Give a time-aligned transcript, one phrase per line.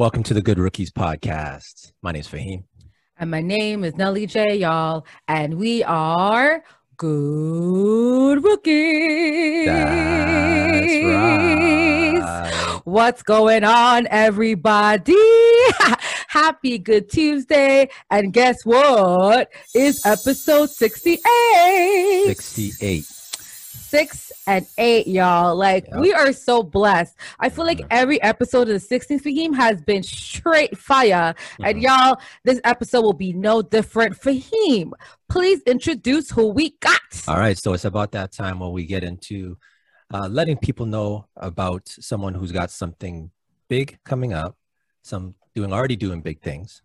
[0.00, 1.92] Welcome to the Good Rookies podcast.
[2.00, 2.64] My name is Fahim.
[3.18, 5.04] And my name is Nelly J, y'all.
[5.28, 6.64] And we are
[6.96, 9.66] Good Rookies.
[9.66, 12.80] That's right.
[12.84, 15.12] What's going on, everybody?
[16.28, 17.90] Happy Good Tuesday.
[18.10, 19.52] And guess what?
[19.74, 22.24] It's episode 68.
[22.24, 23.04] 68.
[23.04, 25.54] Six and eight, y'all.
[25.54, 26.00] Like, Yep.
[26.00, 27.16] we are so blessed.
[27.38, 31.34] I feel like every episode of the 16th Fahim has been straight fire.
[31.64, 31.82] And Mhm.
[31.82, 34.16] y'all, this episode will be no different.
[34.20, 34.90] Fahim,
[35.28, 37.00] please introduce who we got.
[37.28, 37.56] All right.
[37.56, 39.56] So it's about that time where we get into
[40.12, 43.30] uh, letting people know about someone who's got something
[43.68, 44.56] big coming up,
[45.02, 46.82] some doing already doing big things.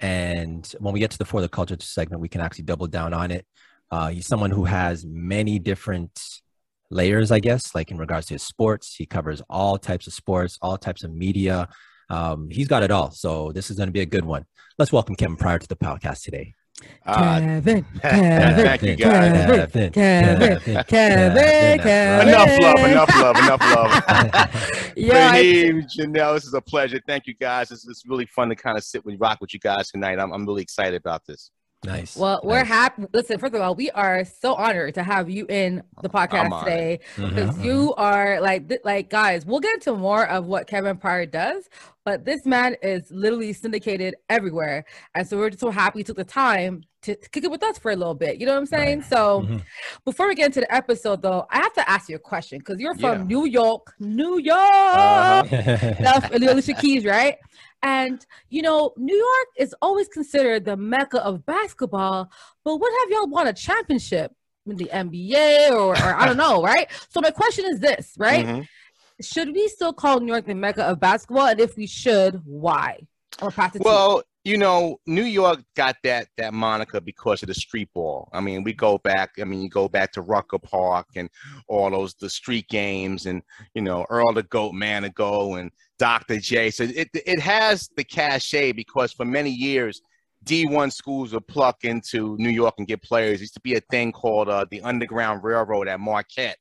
[0.00, 3.12] And when we get to the For the Culture segment, we can actually double down
[3.12, 3.44] on it.
[3.90, 6.18] Uh, he's someone who has many different
[6.90, 8.94] layers, I guess, like in regards to his sports.
[8.96, 11.68] He covers all types of sports, all types of media.
[12.10, 13.10] Um, he's got it all.
[13.10, 14.44] So this is going to be a good one.
[14.78, 16.54] Let's welcome Kevin Pryor to the podcast today.
[17.06, 19.32] Uh, Kevin, Kevin, Kevin, thank you, guys.
[19.32, 22.28] Kevin, Kevin, Kevin, Kevin.
[22.28, 24.50] enough love, enough love, enough love.
[24.96, 27.00] Yeah, I- Janelle, this is a pleasure.
[27.06, 27.68] Thank you, guys.
[27.68, 30.18] This is really fun to kind of sit and rock with you guys tonight.
[30.18, 31.50] I'm, I'm really excited about this.
[31.84, 32.16] Nice.
[32.16, 33.04] well, we're happy.
[33.12, 36.64] Listen, first of all, we are so honored to have you in the podcast honored.
[36.64, 39.44] today because Mhm, you are like, th- like guys.
[39.46, 41.68] We'll get into more of what Kevin Pryor does,
[42.04, 46.16] but this man is literally syndicated everywhere, and so we're just so happy you took
[46.16, 48.38] the time to, to kick it with us for a little bit.
[48.38, 49.02] You know what I'm saying?
[49.02, 49.42] So.
[49.42, 49.62] Mhm.
[50.06, 52.78] Before we get into the episode, though, I have to ask you a question because
[52.78, 53.24] you're from Yeah.
[53.24, 55.94] New York, New York, Uh-huh.
[55.94, 57.36] Stuff, Alicia Keys, right?
[57.84, 62.30] And you know, New York is always considered the mecca of basketball.
[62.64, 64.32] But what have y'all won a championship
[64.66, 66.88] in the NBA or, or I don't know, right?
[67.10, 68.46] So my question is this, right?
[68.46, 68.68] Mhm.
[69.20, 71.48] Should we still call New York the mecca of basketball?
[71.48, 73.00] And if we should, why?
[73.42, 73.90] Or pass it to you.
[73.90, 78.28] Well, you know, New York got that that moniker because of the street ball.
[78.32, 79.30] I mean, we go back.
[79.40, 81.30] I mean, you go back to Rucker Park and
[81.66, 83.42] all those the street games, and
[83.74, 86.38] you know, Earl the Goat Manigault and Dr.
[86.38, 86.70] J.
[86.70, 90.00] So it it has the cachet because for many years.
[90.44, 93.38] D1 schools would pluck into New York and get players.
[93.38, 96.58] There used to be a thing called uh, the Underground Railroad at Marquette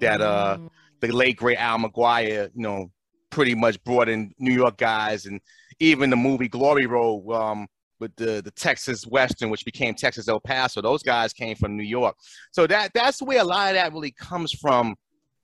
[0.00, 0.68] that uh, Mm.
[1.00, 2.90] the late great Al McGuire, you know,
[3.30, 5.40] pretty much brought in New York guys, and
[5.80, 7.66] even the movie Glory Road um,
[8.00, 10.82] with the the Texas Western, which became Texas El Paso.
[10.82, 12.14] Those guys came from New York,
[12.50, 14.94] so that that's where a lot of that really comes from.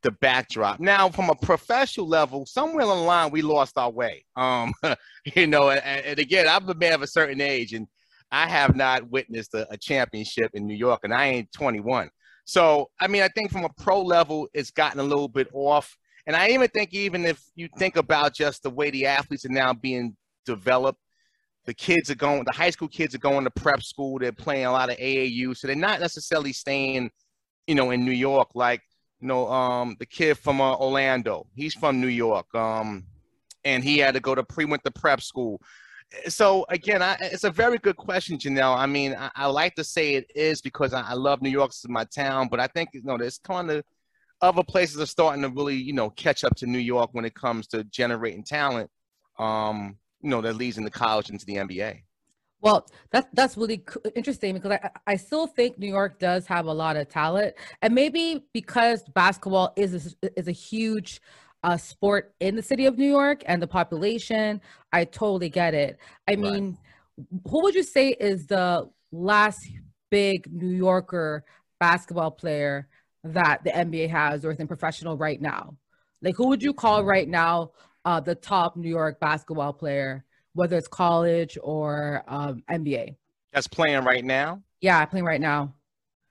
[0.03, 0.79] The backdrop.
[0.79, 4.25] Now, from a professional level, somewhere along we lost our way.
[4.37, 4.73] Um,
[5.37, 7.87] you know, and, and again, I'm a man of a certain age, and
[8.31, 12.11] I have not witnessed a, a championship in New York, and I ain't 21.
[12.45, 15.97] So, I mean, I think from a pro level, it's gotten a little bit off.
[16.27, 19.51] And I even think, even if you think about just the way the athletes are
[19.51, 20.17] now being
[20.47, 21.01] developed,
[21.67, 24.19] the kids are going, the high school kids are going to prep school.
[24.19, 25.57] They're playing a lot of AAU.
[25.57, 27.11] So they're not necessarily staying,
[27.67, 28.49] you know, in New York.
[28.55, 28.81] Like,
[29.21, 32.55] you know, um, the kid from uh, Orlando, he's from New York.
[32.55, 33.05] Um,
[33.65, 35.61] and he had to go to pre, went to prep school.
[36.29, 38.77] So again, I, it's a very good question, Janelle.
[38.77, 41.71] I mean, I, I like to say it is because I, I love New York,
[41.71, 43.85] this is my town, but I think you know there's kind of
[44.41, 47.35] other places are starting to really you know catch up to New York when it
[47.35, 48.91] comes to generating talent.
[49.39, 52.03] Um, you know that leads into college into the NBA.
[52.61, 53.85] Well, that's that's really
[54.17, 57.95] interesting because I I still think New York does have a lot of talent, and
[57.95, 61.21] maybe because basketball is a, is a huge
[61.63, 64.61] uh, sport in the city of New York and the population,
[64.93, 65.99] I totally get it.
[66.29, 66.41] I Right.
[66.41, 66.79] mean,
[67.49, 69.61] who would you say is the last
[70.11, 71.45] big New Yorker
[71.81, 72.89] basketball player
[73.25, 75.77] that the NBA has or is in professional right now?
[76.23, 77.73] Like, who would you call right now
[78.05, 80.25] uh, the top New York basketball player?
[80.59, 83.15] Whether it's college or um, NBA.
[83.53, 84.61] That's playing right now.
[84.81, 85.75] Yeah, playing right now.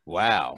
[0.06, 0.57] Wow.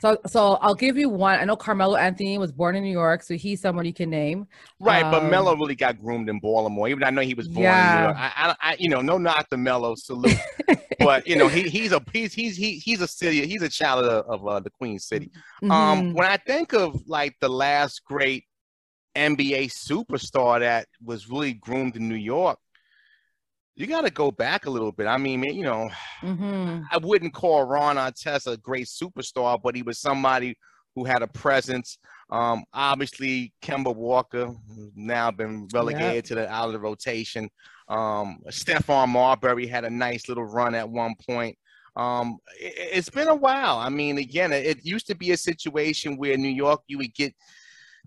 [0.00, 1.38] So, so I'll give you one.
[1.38, 4.46] I know Carmelo Anthony was born in New York, so he's someone you can name.
[4.78, 6.88] Right, but Um, Melo really got groomed in Baltimore.
[6.88, 7.96] Even I know he was born in Yeah.
[7.96, 8.16] New York.
[8.18, 10.38] I, I, I, you know, no not the Melo, salute.
[10.98, 13.46] but you know, he, he's a he's he's he, he's a city.
[13.46, 15.30] He's a child of, of uh, the Queen City.
[15.62, 16.14] Um, Mhm.
[16.14, 18.44] when I think of like the last great
[19.16, 22.58] NBA superstar that was really groomed in New York,
[23.80, 25.06] you got to go back a little bit.
[25.06, 25.90] I mean, you know,
[26.22, 26.84] Mhm.
[26.90, 30.56] I wouldn't call Ron Artest a great superstar, but he was somebody
[30.94, 31.98] who had a presence.
[32.30, 34.54] Um, obviously, Kemba Walker
[34.94, 37.48] now been relegated to the out of the rotation.
[37.88, 41.56] Um, Stephon Marbury had a nice little run at one point.
[41.96, 43.78] Um, it, has been a while.
[43.78, 47.14] I mean, again, it, it used to be a situation where New York you would
[47.14, 47.34] get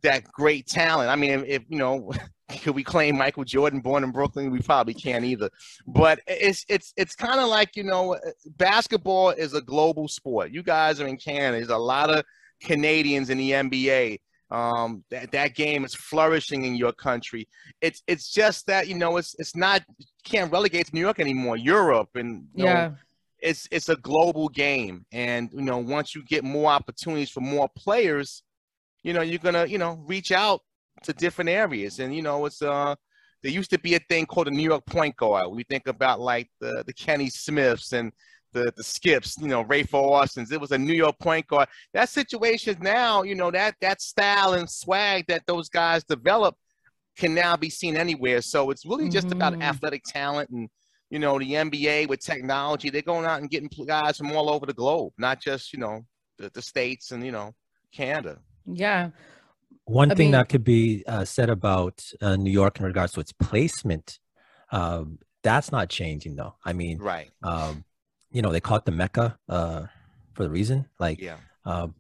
[0.04, 1.10] that great talent.
[1.10, 2.12] I mean, if, if you know,
[2.62, 4.52] could we claim Michael Jordan born in Brooklyn?
[4.52, 5.50] We probably can't either.
[5.88, 8.18] But it's it's it's kind of like you know,
[8.58, 10.52] basketball is a global sport.
[10.52, 11.58] You guys are in Canada.
[11.58, 12.24] There's a lot of
[12.62, 14.20] Canadians in the NBA.
[14.52, 17.48] Um, that that game is flourishing in your country.
[17.82, 19.82] It's it's just that you know it's it's not
[20.24, 21.58] can't relegate to New York anymore.
[21.58, 22.74] Europe and yeah.
[22.74, 22.96] Know,
[23.40, 27.68] it's it's a global game, and you know once you get more opportunities for more
[27.76, 28.42] players,
[29.04, 30.62] you know you're gonna you know reach out
[31.04, 32.00] to different areas.
[32.00, 32.96] And you know, it's uh
[33.42, 35.52] there used to be a thing called a New York point guard.
[35.52, 38.12] We think about like the the Kenny Smiths and
[38.54, 40.52] the the skips, you know, Rafer Alston's.
[40.52, 41.68] It was a New York point guard.
[41.94, 46.56] That situation now, you know, that that style and swag that those guys develop
[47.18, 48.42] can now be seen anywhere.
[48.42, 49.38] So it's really just mm-hmm.
[49.42, 50.70] about athletic talent and
[51.10, 52.90] you know the NBA with technology.
[52.90, 56.06] They're going out and getting guys from all over the globe, not just you know
[56.38, 57.54] the, the states and you know
[57.94, 58.40] Canada.
[58.66, 59.10] Yeah.
[59.86, 63.14] One I thing mean, that could be uh, said about uh, New York in regards
[63.14, 64.20] to its placement,
[64.72, 66.56] um, that's not changing though.
[66.66, 67.30] I mean, right.
[67.44, 67.84] Um,
[68.32, 69.84] you know, they call it the Mecca uh,
[70.34, 70.88] for the reason.
[71.00, 71.38] Like, yeah.
[71.66, 71.96] Um,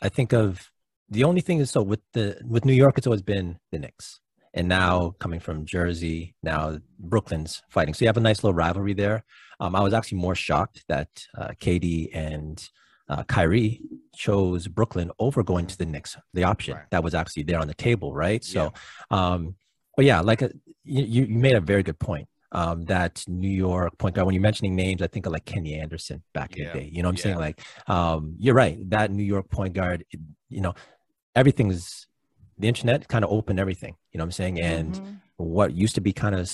[0.00, 0.70] I think of
[1.08, 4.20] the only thing is so with the with New York, it's always been the Knicks,
[4.52, 7.94] and now coming from Jersey, now Brooklyn's fighting.
[7.94, 9.24] So you have a nice little rivalry there.
[9.60, 12.68] Um, I was actually more shocked that uh, KD and
[13.12, 13.82] uh, Kyrie
[14.14, 16.84] chose Brooklyn over going to the Knicks, the option right.
[16.90, 18.42] that was actually there on the table, right?
[18.42, 18.72] So,
[19.10, 19.32] yeah.
[19.32, 19.54] um,
[19.96, 20.52] but yeah, like a, uh,
[20.84, 22.28] you, you made a very good point.
[22.54, 24.26] Um, that New York point guard.
[24.26, 26.64] When you're mentioning names, I think of like Kenny Anderson back yeah.
[26.64, 26.90] in the day.
[26.92, 27.22] You know what I'm yeah.
[27.22, 27.38] saying?
[27.38, 28.78] Like, um, you're right.
[28.90, 30.04] That New York point guard.
[30.50, 30.74] You know,
[31.34, 32.06] everything's
[32.58, 33.96] the internet kind of opened everything.
[34.12, 34.60] You know what I'm saying?
[34.60, 35.12] And mm-hmm.
[35.36, 36.50] what used to be kind of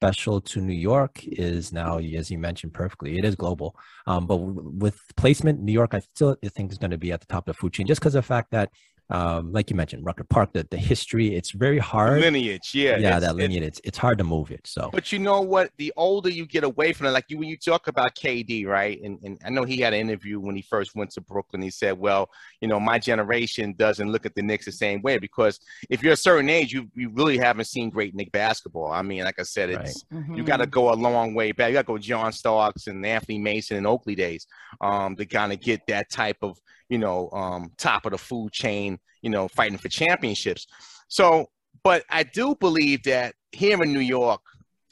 [0.00, 3.76] special to New York is now, as you mentioned perfectly, it is global.
[4.06, 7.20] Um, but w- with placement, New York, I still think is going to be at
[7.20, 8.70] the top of the food chain just because of the fact that
[9.10, 12.20] um, like you mentioned, Rucker Park, the, the history, it's very hard.
[12.20, 12.96] Lineage, yeah.
[12.96, 14.64] Yeah, that lineage, it's, it's hard to move it.
[14.66, 15.72] So, but you know what?
[15.78, 19.00] The older you get away from it, like you, when you talk about KD, right?
[19.02, 21.60] And, and I know he had an interview when he first went to Brooklyn.
[21.60, 22.30] He said, well,
[22.60, 25.58] you know, my generation doesn't look at the Knicks the same way because
[25.88, 28.92] if you're a certain age, you, you really haven't seen great Knick basketball.
[28.92, 30.20] I mean, like I said, it's, right.
[30.20, 30.36] mm-hmm.
[30.36, 31.70] you got to go a long way back.
[31.70, 34.46] You got to go John Starks and Anthony Mason and Oakley days
[34.80, 38.52] um, to kind of get that type of, you know, um, top of the food
[38.52, 40.66] chain you know, fighting for championships.
[41.08, 41.50] So,
[41.82, 44.40] but I do believe that here in New York,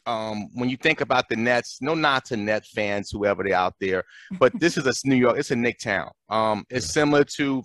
[0.07, 3.75] um, when you think about the Nets, no not to Net fans, whoever they're out
[3.81, 4.05] there,
[4.39, 6.11] but this is a New York, it's a Knick town.
[6.29, 7.63] Um, it's similar to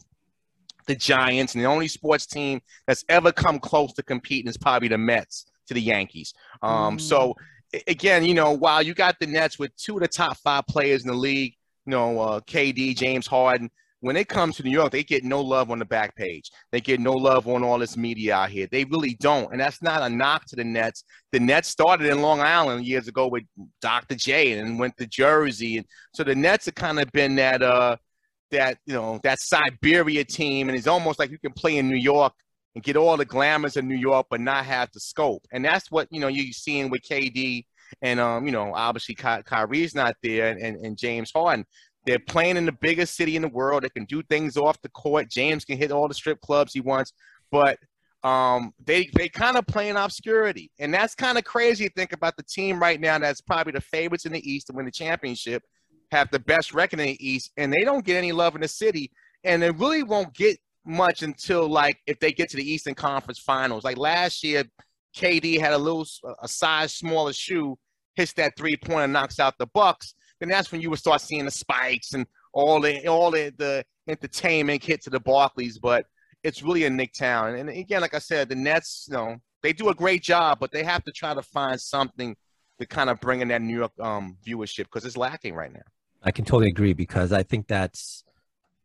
[0.85, 4.89] the Giants, and the only sports team that's ever come close to competing is probably
[4.89, 6.33] the Mets to the Yankees.
[6.61, 7.01] Um, mm.
[7.01, 7.35] So
[7.87, 11.03] again, you know, while you got the Nets with two of the top five players
[11.03, 11.55] in the league,
[11.85, 13.69] you know, uh, KD, James Harden,
[14.03, 16.51] when it comes to New York, they get no love on the back page.
[16.73, 18.67] They get no love on all this media out here.
[18.69, 19.49] They really don't.
[19.53, 21.05] And that's not a knock to the Nets.
[21.31, 23.43] The Nets started in Long Island years ago with
[23.81, 24.15] Dr.
[24.15, 25.77] J and went to Jersey.
[25.77, 27.95] And so the Nets have kind of been that uh
[28.51, 30.67] that you know that Siberia team.
[30.67, 32.33] And it's almost like you can play in New York
[32.75, 35.47] and get all the glamours of New York, but not have the scope.
[35.53, 37.63] And that's what you know you're seeing with KD
[38.01, 41.65] and um, you know, obviously Ky- Kyrie's not there, and, and, and James Harden.
[42.05, 43.83] They're playing in the biggest city in the world.
[43.83, 45.29] They can do things off the court.
[45.29, 47.13] James can hit all the strip clubs he wants,
[47.51, 47.77] but
[48.23, 52.13] um, they they kind of play in obscurity, and that's kind of crazy to think
[52.13, 53.19] about the team right now.
[53.19, 55.63] That's probably the favorites in the East to win the championship,
[56.11, 58.67] have the best record in the East, and they don't get any love in the
[58.67, 59.11] city,
[59.43, 63.39] and they really won't get much until like if they get to the Eastern Conference
[63.39, 63.83] Finals.
[63.83, 64.63] Like last year,
[65.15, 66.05] KD had a little
[66.41, 67.77] a size smaller shoe,
[68.15, 71.45] hits that three pointer, knocks out the Bucks then that's when you would start seeing
[71.45, 75.77] the spikes and all the all the, the entertainment hit to the Barclays.
[75.77, 76.05] But
[76.43, 77.55] it's really a Knick town.
[77.55, 80.71] And again, like I said, the Nets, you know, they do a great job, but
[80.73, 82.35] they have to try to find something
[82.79, 85.81] to kind of bring in that New York um, viewership because it's lacking right now.
[86.21, 88.23] I can totally agree because I think that's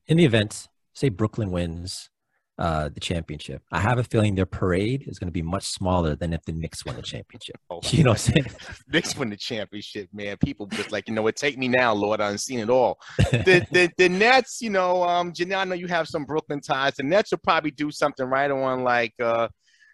[0.06, 2.10] in the event, say Brooklyn wins
[2.58, 3.62] uh, the championship.
[3.70, 6.52] I have a feeling their parade is going to be much smaller than if the
[6.52, 7.56] Knicks won the championship.
[7.70, 8.46] Oh, you know what I'm saying?
[8.88, 10.36] Knicks win the championship, man.
[10.38, 12.20] People just like, you know what, take me now, Lord.
[12.20, 12.98] I've seen it all.
[13.16, 16.94] the, the, the Nets, you know, um, Janelle, I know you have some Brooklyn ties.
[16.96, 19.48] The Nets will probably do something right on like, uh,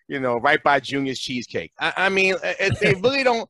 [0.08, 1.72] you know, right by Junior's Cheesecake.
[1.78, 2.34] I, I mean,
[2.80, 3.48] they really don't.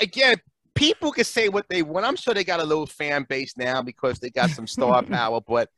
[0.00, 0.36] Again,
[0.74, 2.06] people can say what they want.
[2.06, 5.40] I'm sure they got a little fan base now because they got some star power,
[5.46, 5.68] but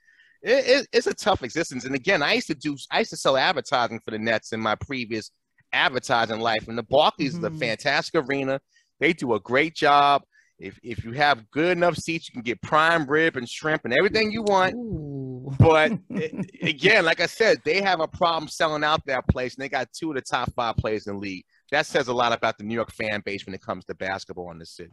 [0.42, 1.84] it, it, it's a tough existence.
[1.84, 4.61] And again, I used to do, I used to sell advertising for the Nets in
[4.61, 5.30] my previous
[5.72, 6.68] advertising life.
[6.68, 7.46] And the Barclays mm-hmm.
[7.46, 8.61] is a fantastic arena.
[9.00, 10.22] They do a great job.
[10.58, 13.92] If, if you have good enough seats, you can get prime rib and shrimp and
[13.92, 14.75] everything you want.
[14.75, 15.52] Ooh.
[15.58, 19.62] But it, again, like I said, they have a problem selling out that place, and
[19.62, 21.44] they got two of the top five players in the league.
[21.72, 24.52] That says a lot about the New York fan base when it comes to basketball
[24.52, 24.92] in the city.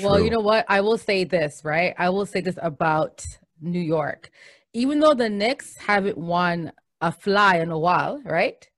[0.00, 0.24] Well, True.
[0.24, 0.64] you know what?
[0.68, 1.94] I will say this, right?
[1.98, 3.24] I will say this about
[3.60, 4.30] New York.
[4.74, 8.68] Even though the Knicks haven't won a fly in a while, right?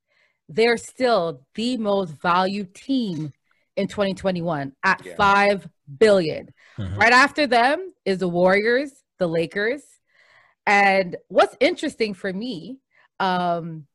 [0.49, 3.33] They're still the most valued team
[3.77, 5.17] in 2021 at Yeah.
[5.17, 6.51] 5 billion.
[6.79, 6.97] Mhm.
[6.97, 9.83] Right after them is the Warriors, the Lakers.
[10.67, 12.79] And what's interesting for me,
[13.19, 13.87] um,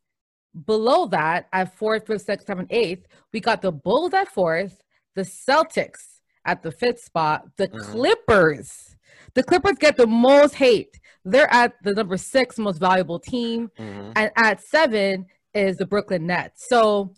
[0.66, 4.82] below that at fourth, fifth, sixth, seventh, eighth, we got the Bulls at fourth,
[5.16, 7.80] the Celtics at the fifth spot, the Mhm.
[7.92, 8.91] Clippers.
[9.34, 11.00] The Clippers get the most hate.
[11.24, 14.14] They're at the number six most valuable team Mhm.
[14.16, 16.68] and at seven is the Brooklyn Nets.
[16.68, 17.14] So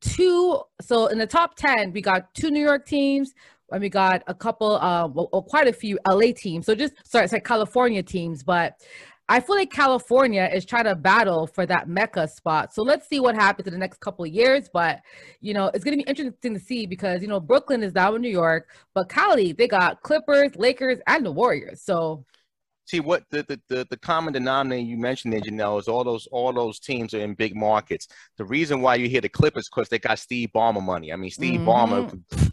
[0.00, 3.34] two, so in the top ten, we got two New York teams,
[3.70, 6.66] and we got a couple, uh, well, quite a few LA teams.
[6.66, 8.74] So just sorry, it's like California teams, but
[9.30, 12.72] I feel like California is trying to battle for that mecca spot.
[12.72, 14.70] So let's see what happens in the next couple of years.
[14.72, 15.00] But
[15.40, 18.22] you know, it's gonna be interesting to see because you know Brooklyn is down in
[18.22, 21.82] New York, but Cali they got Clippers, Lakers, and the Warriors.
[21.82, 22.24] So
[22.88, 26.26] See what the, the, the, the common denominator you mentioned there, Janelle, is all those
[26.28, 28.08] all those teams are in big markets.
[28.38, 31.12] The reason why you hear the Clippers because they got Steve Ballmer money.
[31.12, 32.48] I mean, Steve Ballmer mm-hmm.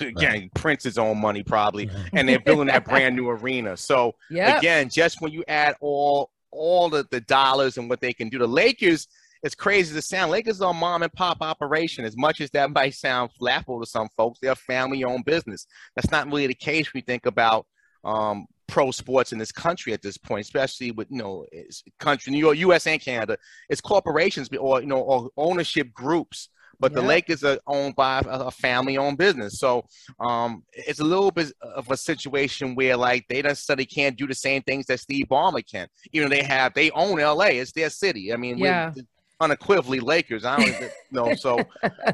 [0.00, 3.76] Again prints his own money probably, and they're building that brand new arena.
[3.76, 8.12] So yeah, again, just when you add all all the, the dollars and what they
[8.12, 9.08] can do, the Lakers.
[9.42, 10.32] It's crazy to sound.
[10.32, 12.04] Lakers are a mom and pop operation.
[12.04, 15.66] As much as that might sound laughable to some folks, they're a family-owned business.
[15.94, 17.66] That's not really the case when you think about
[18.02, 22.32] um, pro sports in this country at this point, especially with you know it's country,
[22.32, 22.86] New York, U.S.
[22.86, 23.36] and Canada.
[23.68, 26.48] It's corporations or you know or ownership groups.
[26.80, 29.84] But the Lakers are owned by a, a family-owned business, so
[30.20, 34.34] um, it's a little bit of a situation where like they necessarily can't do the
[34.34, 35.88] same things that Steve Ballmer can.
[36.12, 37.58] You know, they have they own L.A.
[37.58, 38.32] It's their city.
[38.32, 38.92] I mean, Yeah.
[39.40, 40.44] unequivocally Lakers.
[40.44, 41.34] I don't know.
[41.34, 41.60] So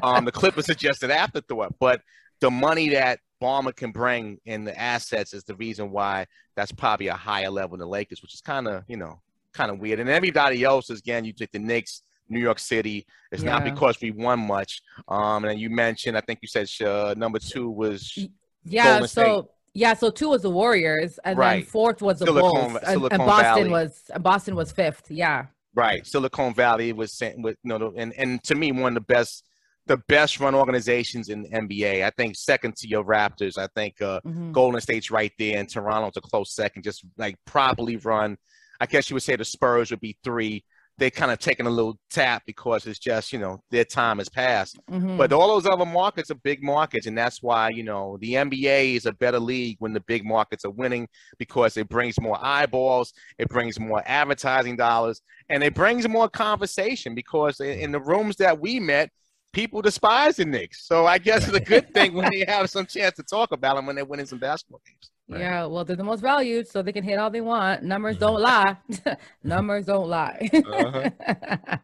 [0.01, 1.75] um, the Clippers are just an afterthought.
[1.79, 2.01] But
[2.39, 7.07] the money that Ballmer can bring in the assets is the reason why that's probably
[7.07, 9.19] a higher level than the Lakers, which is kind of you know
[9.53, 9.99] kind of weird.
[9.99, 13.05] And everybody else is again, you take the Knicks, New York City.
[13.31, 14.81] It's not because we won much.
[15.07, 18.17] Um, and you mentioned, I think you said uh, number two was
[18.63, 21.63] Yeah, Golden so yeah, so two was the Warriors, and Right.
[21.63, 23.69] then fourth was the Silicon- Bulls, and, and Boston Valley.
[23.69, 25.09] was and Boston was fifth.
[25.09, 29.03] Yeah, Right, Silicon Valley was sent with you know, and and to me one of
[29.07, 29.43] the best,
[29.87, 32.05] the best run organizations in the NBA.
[32.05, 33.57] I think second to your Raptors.
[33.57, 34.51] I think uh, Mhm.
[34.51, 36.83] Golden State's right there, and Toronto's a close second.
[36.83, 38.37] Just like properly run.
[38.79, 40.63] I guess you would say the Spurs would be three.
[40.97, 44.29] They're kind of taking a little tap because it's just you know their time has
[44.29, 44.79] passed.
[44.89, 45.17] Mhm.
[45.17, 48.95] But all those other markets are big markets, and that's why you know the NBA
[48.95, 51.07] is a better league when the big markets are winning
[51.37, 57.15] because it brings more eyeballs, it brings more advertising dollars, and it brings more conversation.
[57.15, 59.09] Because in, in the rooms that we met,
[59.51, 62.85] people despise the Knicks, so I guess it's a good thing when they have some
[62.85, 65.09] chance to talk about them when they're winning some basketball games.
[65.29, 65.39] Right.
[65.39, 67.81] yeah, well, they're the most valued, so they can hit all they want.
[67.83, 68.19] Numbers Mhm.
[68.19, 68.77] don't lie.
[69.43, 70.49] Numbers don't lie.
[70.53, 71.09] Uh-huh.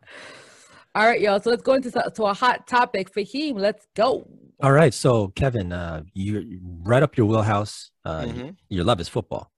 [0.95, 1.39] all right, y'all.
[1.41, 3.13] So let's go into to a hot topic.
[3.13, 4.27] Fahim, let's go.
[4.61, 7.91] All right, so Kevin, uh, you you right up your wheelhouse.
[8.03, 8.55] Uh, Mhm.
[8.69, 9.51] Your love is football,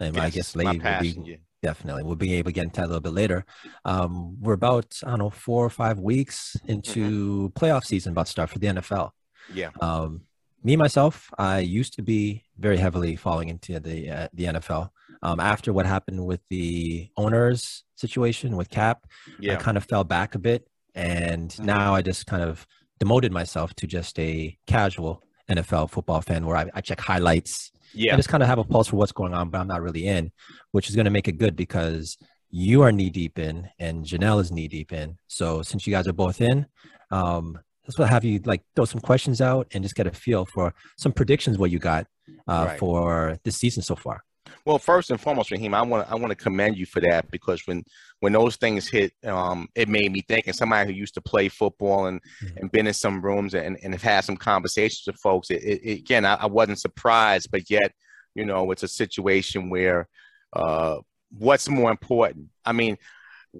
[0.00, 1.36] and I Yes, guess my lady will be yeah.
[1.62, 3.44] definitely we'll be able to get into that a little bit later.
[3.84, 8.32] Um, we're about I don't know four or five weeks into playoff season about to
[8.32, 9.10] start for the NFL.
[9.52, 9.70] Yeah.
[9.80, 10.22] Um,
[10.62, 14.90] me myself, I used to be very heavily falling into the uh, the NFL.
[15.22, 19.56] Um, after what happened with the owners situation with Kap, I Yeah.
[19.56, 21.64] kind of fell back a bit, and Mhm.
[21.64, 22.66] now I just kind of
[23.00, 28.12] demoted myself to just a casual NFL football fan where I, I check highlights Yeah,
[28.14, 30.06] I just kind of have a pulse for what's going on, but I'm not really
[30.06, 30.32] in,
[30.72, 32.16] which is going to make it good because
[32.50, 35.18] you are knee deep in and Janelle is knee deep in.
[35.28, 36.66] So since you guys are both in,
[37.10, 40.74] um, let's have you like throw some questions out and just get a feel for
[40.96, 42.06] some predictions what you got
[42.48, 42.78] uh, Right.
[42.78, 44.22] for this season so far.
[44.64, 47.30] Well, first and foremost, Raheem, I want to I want to commend you for that
[47.30, 47.82] because when
[48.20, 50.46] when those things hit, um, it made me think.
[50.46, 52.56] And somebody who used to play football and Mhm.
[52.58, 55.80] and been in some rooms and and have had some conversations with folks, it, it,
[55.84, 57.92] it- again, I, I wasn't surprised, but yet,
[58.34, 60.08] you know, it's a situation where,
[60.52, 60.96] uh,
[61.30, 62.46] what's more important?
[62.64, 62.96] I mean.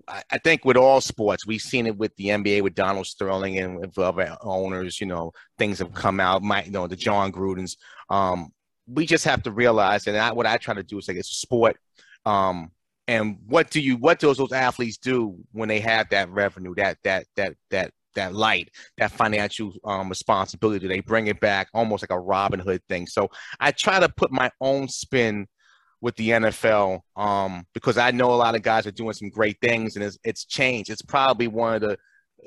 [0.08, 3.78] I think with all sports, we've seen it with the NBA with Donald Sterling and
[3.78, 5.00] with other owners.
[5.00, 6.42] You know, things have come out.
[6.42, 7.76] My, you know, the Jon Gruden's.
[8.10, 8.52] Um,
[8.86, 11.30] we just have to realize, and I, what I try to do is like it's
[11.30, 11.76] a sport.
[12.24, 12.70] Um,
[13.08, 16.98] and what do you, what does those athletes do when they have that revenue, that
[17.04, 20.80] that that that that light, that financial um, responsibility?
[20.80, 23.06] Do they bring it back, almost like a Robin Hood thing?
[23.06, 25.46] So I try to put my own spin
[26.06, 29.60] with the NFL um, because I know a lot of guys are doing some great
[29.60, 30.88] things and it's, it's changed.
[30.88, 31.98] It's probably one of the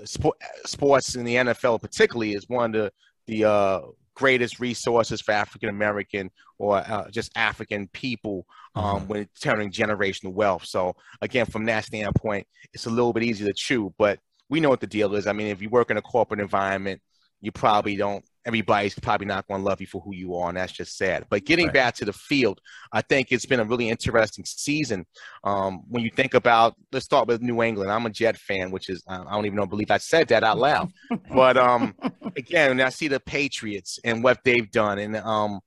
[0.08, 2.92] sport, sports in the NFL, particularly, is one of the
[3.28, 3.82] the uh,
[4.16, 9.08] greatest resources for African American or uh, just African people um, mm-hmm.
[9.08, 10.64] when turning generational wealth.
[10.64, 14.70] So again, from that standpoint, it's a little bit easier to chew, but we know
[14.70, 15.28] what the deal is.
[15.28, 17.02] I mean, if you work in a corporate environment,
[17.42, 20.58] you probably don't everybody's probably not going to love you for who you are, and
[20.58, 21.26] that's just sad.
[21.30, 21.74] But getting right.
[21.74, 25.06] back to the field, I think it's been a really interesting season.
[25.44, 27.92] Um, when you think about, let's start with New England.
[27.92, 30.58] I'm a Jet fan, which is I don't even know believe I said that out
[30.58, 30.92] loud.
[31.34, 31.96] but um,
[32.36, 35.60] again, I see the Patriots and what they've done, and um,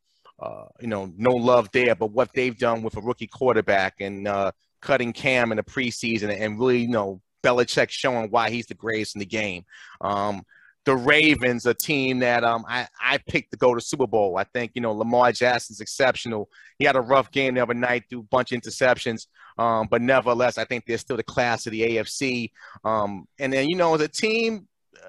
[0.43, 4.27] uh, you know, no love there, but what they've done with a rookie quarterback and
[4.27, 4.51] uh,
[4.81, 9.15] cutting Cam in the preseason and really, you know, Belichick showing why he's the greatest
[9.15, 9.65] in the game.
[10.01, 10.43] Um,
[10.85, 14.37] the Ravens, a team that um, I, I picked to go to Super Bowl.
[14.37, 16.49] I think, you know, Lamar Jackson's exceptional.
[16.79, 19.27] He had a rough game the other night, threw a bunch of interceptions.
[19.59, 22.51] Um, but nevertheless, I think they're still the class of the AFC.
[22.85, 24.67] Um, and then, you know, as a team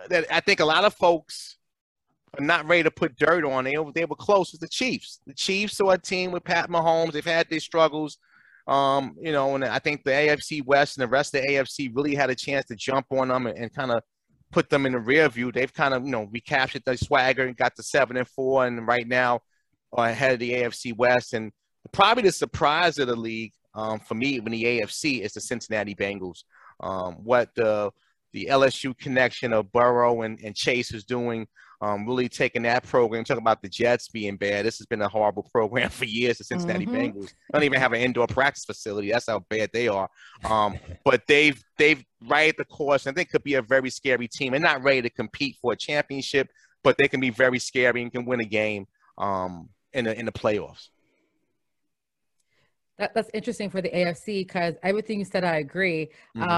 [0.09, 1.57] that I think a lot of folks
[2.37, 5.21] are not ready to put dirt on, they, they were close with the Chiefs.
[5.25, 7.13] The Chiefs are a team with Pat Mahomes.
[7.13, 8.19] They've had their struggles.
[8.67, 11.93] Um, you know, and I think the AFC West and the rest of the AFC
[11.93, 14.03] really had a chance to jump on them and, and kind of
[14.53, 15.51] put them in the rear view.
[15.51, 18.87] They've kind of, you know, recaptured the swagger and got to seven and four, and
[18.87, 19.41] right now
[19.91, 21.33] are ahead of the AFC West.
[21.33, 21.51] And
[21.91, 25.95] probably the surprise of the league um, for me when the AFC is the Cincinnati
[25.95, 26.43] Bengals.
[26.79, 27.91] Um, what the
[28.31, 31.47] the LSU connection of Burrow and, and Chase is doing
[31.83, 33.25] um, really taking that program.
[33.25, 34.65] Talking about the Jets being bad.
[34.65, 36.37] This has been a horrible program for years.
[36.37, 36.95] The Cincinnati mm-hmm.
[36.95, 39.11] Bengals don't even have an indoor practice facility.
[39.11, 40.09] That's how bad they are.
[40.45, 44.53] Um, but they've they've right the course, and they could be a very scary team.
[44.53, 46.47] And not ready to compete for a championship,
[46.83, 48.87] but they can be very scary and can win a game
[49.17, 50.87] um, in the in the playoffs.
[52.97, 56.11] That, that's interesting for the AFC because everything you said, I agree.
[56.37, 56.49] Mm-hmm.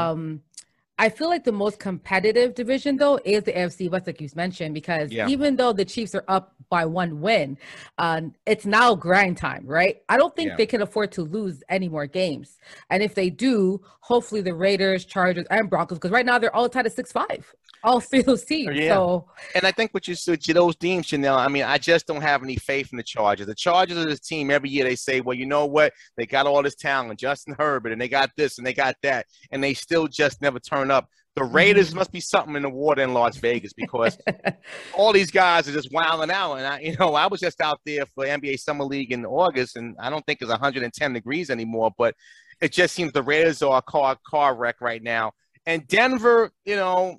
[0.97, 4.29] Um, I feel like the most competitive division though is the AFC West, like you
[4.35, 5.27] mentioned, because yeah.
[5.27, 7.57] even though the Chiefs are up by one win,
[7.97, 10.01] uh, it's now grind time, right?
[10.09, 10.55] I don't think yeah.
[10.57, 15.05] they can afford to lose any more games, and if they do, hopefully the Raiders,
[15.05, 18.77] Chargers, and Broncos, because right now they're all tied at six five, all those teams.
[18.77, 18.95] Yeah.
[18.95, 21.37] So, and I think what you said, those teams, Janelle.
[21.37, 23.47] I mean, I just don't have any faith in the Chargers.
[23.47, 24.85] The Chargers are this team every year.
[24.85, 25.93] They say, well, you know what?
[26.15, 29.25] They got all this talent, Justin Herbert, and they got this and they got that,
[29.51, 31.09] and they still just never turn turn up.
[31.35, 31.55] The mm-hmm.
[31.55, 34.17] Raiders must be something in the water in Las Vegas because
[34.93, 36.55] all these guys are just wilding out.
[36.55, 39.75] And I, you know, I was just out there for NBA Summer League in August,
[39.75, 41.91] and I don't think it's 110 degrees anymore.
[41.97, 42.15] But
[42.61, 45.33] it just seems the Raiders are a car car wreck right now.
[45.65, 47.17] And Denver, you know,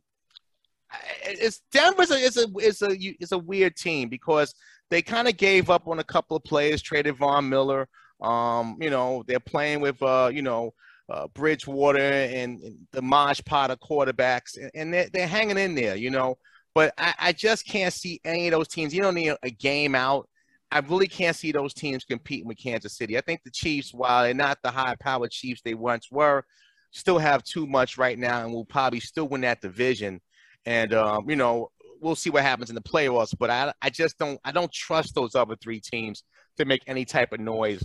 [1.25, 4.55] it's Denver's a is a is a is a weird team because
[4.91, 7.89] they kind of gave up on a couple of players, traded Von Miller.
[8.21, 10.73] Um, you know, they're playing with uh, you know,
[11.09, 15.97] uh, Bridgewater and, and, the Maj Potter quarterbacks, and, and they're, they're, hanging in there,
[15.97, 16.37] you know.
[16.75, 18.95] But I, I, just can't see any of those teams.
[18.95, 20.29] You don't need a, game out.
[20.71, 23.17] I really can't see those teams competing with Kansas City.
[23.17, 26.45] I think the Chiefs, while they're not the high-powered Chiefs they once were,
[26.91, 30.21] still have too much right now, and will probably still win that division.
[30.67, 33.35] And um, you know, we'll see what happens in the playoffs.
[33.39, 36.25] But I, I just don't, I don't trust those other three teams
[36.59, 37.85] to make any type of noise,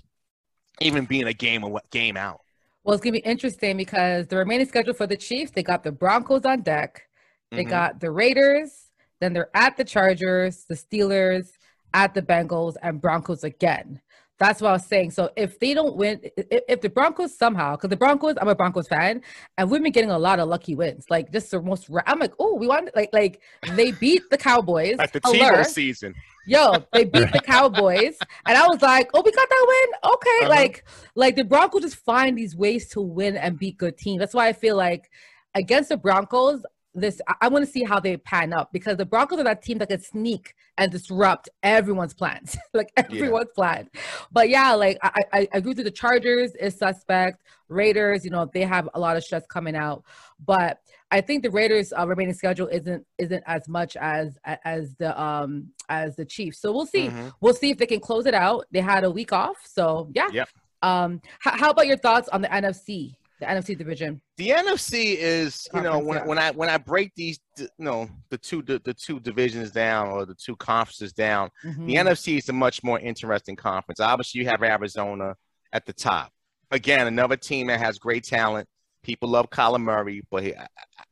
[0.81, 2.41] even being a game or game out.
[2.83, 5.91] Well, it's gonna be interesting because the remaining schedule for the Chiefs, they got the
[5.91, 7.03] Broncos on deck,
[7.51, 7.69] they mm-hmm.
[7.69, 8.89] got the Raiders,
[9.19, 11.49] then they're at the Chargers, the Steelers,
[11.93, 14.01] at the Bengals, and Broncos again.
[14.41, 15.11] That's what I was saying.
[15.11, 18.55] So if they don't win, if, if the Broncos somehow, because the Broncos, I'm a
[18.55, 19.21] Broncos fan,
[19.59, 21.05] and we've been getting a lot of lucky wins.
[21.11, 21.91] Like just the most.
[22.07, 23.39] I'm like, oh, we want like like
[23.75, 24.97] they beat the Cowboys.
[24.97, 26.15] like the Tebow season.
[26.47, 30.11] Yo, they beat the Cowboys, and I was like, "Oh, we got that win.
[30.11, 30.49] Okay." Uh-huh.
[30.49, 34.21] Like, like the Broncos just find these ways to win and beat good teams.
[34.21, 35.11] That's why I feel like
[35.53, 39.39] against the Broncos, this I, want to see how they pan up because the Broncos
[39.39, 43.63] are that team that can sneak and disrupt everyone's plans, like everyone's yeah.
[43.63, 43.89] plan.
[44.31, 47.43] But yeah, like I, I, I agree with the Chargers is suspect.
[47.69, 50.03] Raiders, you know, they have a lot of stress coming out,
[50.45, 50.79] but
[51.11, 55.69] I think the Raiders' uh, remaining schedule isn't isn't as much as as the um
[55.87, 56.59] as the Chiefs.
[56.59, 57.07] So we'll see.
[57.07, 57.29] Mm-hmm.
[57.39, 58.65] We'll see if they can close it out.
[58.71, 60.29] They had a week off, so yeah.
[60.31, 60.49] Yep.
[60.81, 63.15] Um, h- how about your thoughts on the NFC?
[63.41, 64.21] The NFC division?
[64.37, 68.37] The NFC is, you know, when, when I when I break these, you know, the
[68.37, 71.87] two the, the two divisions down or the two conferences down, mm-hmm.
[71.87, 73.99] the NFC is a much more interesting conference.
[73.99, 75.35] Obviously, you have Arizona
[75.73, 76.31] at the top.
[76.69, 78.69] Again, another team that has great talent.
[79.03, 80.53] People love Kyler Murray, but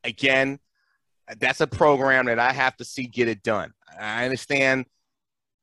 [0.04, 0.60] again,
[1.40, 3.72] that's a program that I have to see get it done.
[4.00, 4.86] I understand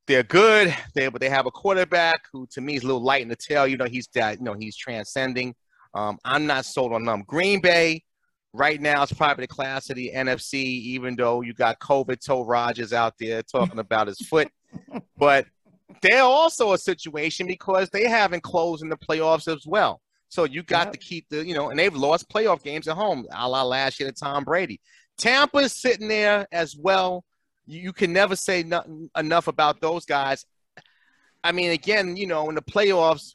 [0.06, 0.74] they're good.
[0.94, 3.36] They but they have a quarterback who to me is a little light in the
[3.36, 3.66] tail.
[3.66, 4.38] You know, he's that.
[4.38, 5.54] You know, he's transcending.
[5.98, 7.24] Um, I'm not sold on them.
[7.26, 8.04] Green Bay
[8.52, 12.44] right now is probably the class of the NFC, even though you got COVID toe
[12.44, 14.48] Rodgers out there talking about his foot.
[15.16, 15.46] But
[16.02, 20.00] they're also a situation because they haven't closed in the playoffs as well.
[20.28, 23.26] So you got to keep the, you know, and they've lost playoff games at home,
[23.32, 24.80] a la last year to Tom Brady.
[25.16, 27.24] Tampa's sitting there as well.
[27.66, 30.44] You can never say nothing, enough about those guys.
[31.42, 33.34] I mean, again, you know, in the playoffs,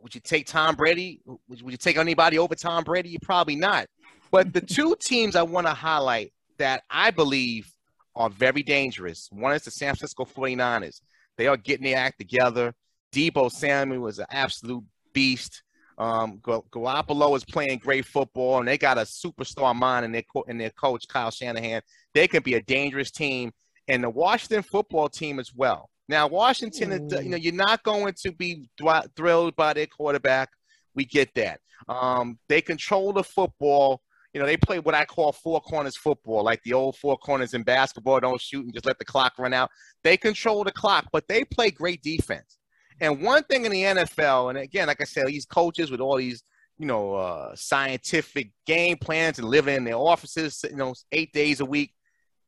[0.00, 1.20] would, you take Tom Brady?
[1.24, 3.10] Would, would you take anybody over Tom Brady?
[3.10, 3.86] You probably not.
[4.30, 7.72] But the two teams I want to highlight that I believe
[8.16, 9.28] are very dangerous.
[9.32, 11.00] One is the San Francisco 49ers.
[11.36, 12.74] They are getting their act together.
[13.12, 15.62] Deebo Samuel was an absolute beast.
[15.96, 20.42] Um, Garoppolo is playing great football, and they got a superstar mind in their co-
[20.48, 21.82] in their coach Kyle Shanahan.
[22.12, 23.52] They can be a dangerous team,
[23.86, 25.88] and the Washington football team as well.
[26.08, 28.68] Now, Washington, is, you know, you're not going to be
[29.16, 30.50] thrilled by their quarterback.
[30.94, 31.60] We get that.
[31.88, 34.02] Um, they control the football.
[34.32, 37.54] You know, they play what I call four corners football, like the old four corners
[37.54, 38.20] in basketball.
[38.20, 39.70] Don't shoot and just let the clock run out.
[40.02, 42.58] They control the clock, but they play great defense.
[43.00, 46.16] And one thing in the NFL, and again, like I said, these coaches with all
[46.16, 46.42] these,
[46.78, 51.60] you know, uh, scientific game plans and living in their offices, you know, eight days
[51.60, 51.92] a week,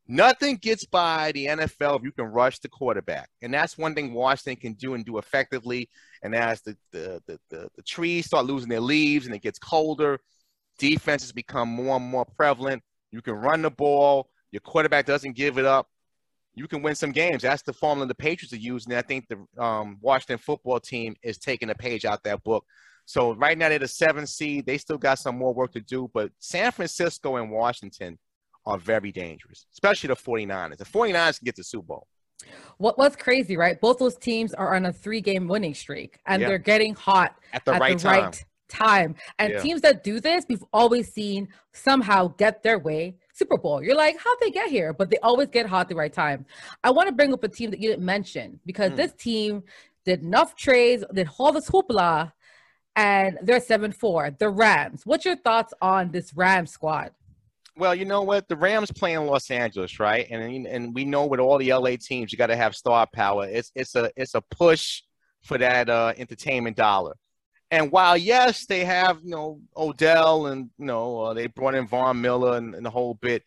[0.08, 3.28] nothing gets by the NFL if you can rush the quarterback.
[3.42, 5.88] And that's one thing Washington can do and do effectively.
[6.22, 9.58] And as the, the, the, the, the trees start losing their leaves and it gets
[9.58, 10.20] colder,
[10.78, 12.82] defenses become more and more prevalent.
[13.10, 14.28] You can run the ball.
[14.52, 15.88] Your quarterback doesn't give it up
[16.56, 17.42] you can win some games.
[17.42, 18.94] That's the formula the Patriots are using.
[18.94, 22.64] I think the um, Washington football team is taking a page out that book.
[23.04, 24.64] So right now they're the seventh seed.
[24.66, 28.18] They still got some more work to do, but San Francisco and Washington
[28.66, 30.78] are very dangerous, especially the 49ers.
[30.78, 32.06] The 49ers can get to Super Bowl.
[32.78, 33.80] What what's crazy, right?
[33.80, 36.48] Both those teams are on a three-game winning streak, and yeah.
[36.48, 38.24] they're getting hot at the, at right, the time.
[38.24, 39.14] right time.
[39.38, 39.60] And yeah.
[39.60, 43.82] teams that do this, we've always seen somehow get their way Super Bowl.
[43.82, 44.92] You're like, how'd they get here?
[44.92, 46.46] But they always get hot at the right time.
[46.82, 48.96] I want to bring up a team that you didn't mention because mm.
[48.96, 49.62] this team
[50.04, 52.32] did enough trades, did all this hoopla,
[52.94, 55.02] and they're 7 4, the Rams.
[55.04, 57.10] What's your thoughts on this Rams squad?
[57.76, 58.48] Well, you know what?
[58.48, 60.26] The Rams play in Los Angeles, right?
[60.30, 63.46] And and we know with all the LA teams, you got to have star power.
[63.46, 65.02] It's it's a it's a push
[65.42, 67.14] for that uh, entertainment dollar.
[67.70, 71.86] And while yes, they have you know Odell and you know uh, they brought in
[71.86, 73.42] Von Miller and, and, the whole bit,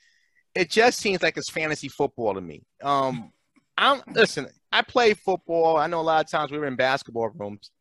[0.53, 2.63] it just seems like it's fantasy football to me.
[2.83, 3.31] Um,
[3.77, 4.47] I'm listen.
[4.71, 5.77] I play football.
[5.77, 7.71] I know a lot of times we were in basketball rooms.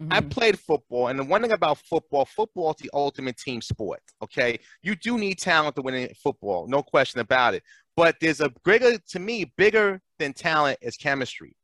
[0.00, 0.12] Mm-hmm.
[0.12, 4.00] I played football, and the one thing about football, football is the ultimate team sport.
[4.22, 7.64] Okay, you do need talent to win in football, no question about it.
[7.96, 11.56] But there's a bigger, to me, bigger than talent is chemistry.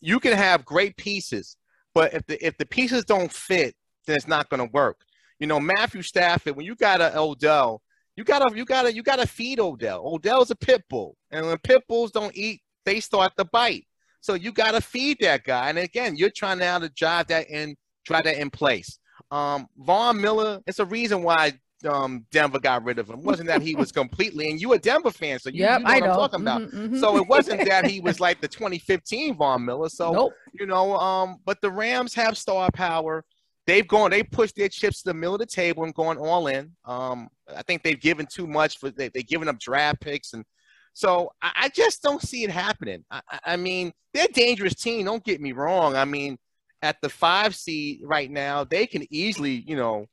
[0.00, 1.56] You can have great pieces,
[1.94, 3.74] but if the if the pieces don't fit,
[4.06, 5.00] then it's not going to work.
[5.40, 7.82] You know, Matthew Stafford, when you got a Odell,
[8.16, 10.02] you gotta you gotta you gotta feed Odell.
[10.06, 13.86] Odell's a pit bull, and when pit bulls don't eat, they start to bite.
[14.20, 15.68] So you gotta feed that guy.
[15.68, 18.98] And again, you're trying now to drive that in, drive that in place.
[19.30, 21.52] Um, Von Miller, it's a reason why
[21.88, 23.20] um, Denver got rid of him.
[23.20, 25.84] It wasn't that he was completely, and you a Denver fan, so you, yep, you
[25.84, 26.10] know what know.
[26.10, 26.62] I'm talking about.
[26.62, 26.98] Mm-hmm, mm-hmm.
[26.98, 29.88] So it wasn't that he was like the 2015 Von Miller.
[29.88, 30.32] So nope.
[30.52, 33.24] you know, um, but the Rams have star power
[33.70, 36.48] they've gone, they pushed their chips to the middle of the table and gone all
[36.48, 36.72] in.
[36.84, 40.44] Um, I think they've given too much for they, they've given up draft picks and
[40.92, 43.04] so I, I just don't see it happening.
[43.10, 45.04] I, I, mean, they're a dangerous team.
[45.04, 45.96] Don't get me wrong.
[45.96, 46.38] I mean,
[46.82, 50.06] at the five seed right now, they can easily, you know,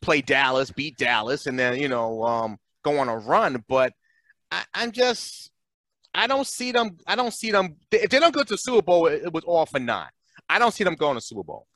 [0.00, 3.64] play Dallas, beat Dallas, and then you know, um, go on a run.
[3.68, 3.92] But
[4.50, 5.50] I, I'm just,
[6.14, 6.98] I don't see them.
[7.06, 7.76] I don't see them.
[7.90, 10.10] If they don't go to the Super Bowl, it, it was all for nine.
[10.48, 11.66] I don't see them going to Super Bowl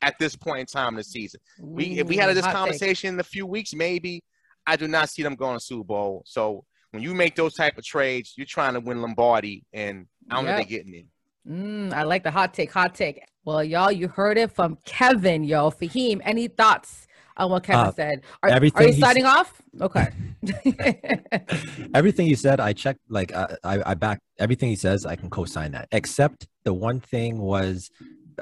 [0.00, 1.40] at this point in time in the season.
[1.60, 3.14] We if we had this conversation take.
[3.14, 4.22] in a few weeks, maybe
[4.66, 6.22] I do not see them going to Super Bowl.
[6.26, 10.36] So when you make those type of trades, you're trying to win Lombardi, and I
[10.36, 10.52] don't yep.
[10.52, 11.06] know they're getting in.
[11.48, 12.72] Mm, I like the hot take.
[12.72, 13.24] Hot take.
[13.44, 15.70] Well, y'all, you heard it from Kevin, yo.
[15.70, 18.20] Fahim, any thoughts on what Kevin uh, said?
[18.42, 19.60] Are, everything are you signing off?
[19.80, 20.06] Okay.
[21.94, 23.00] everything he said, I checked.
[23.08, 25.04] Like uh, I, I back everything he says.
[25.06, 25.88] I can co-sign that.
[25.90, 27.90] Except the one thing was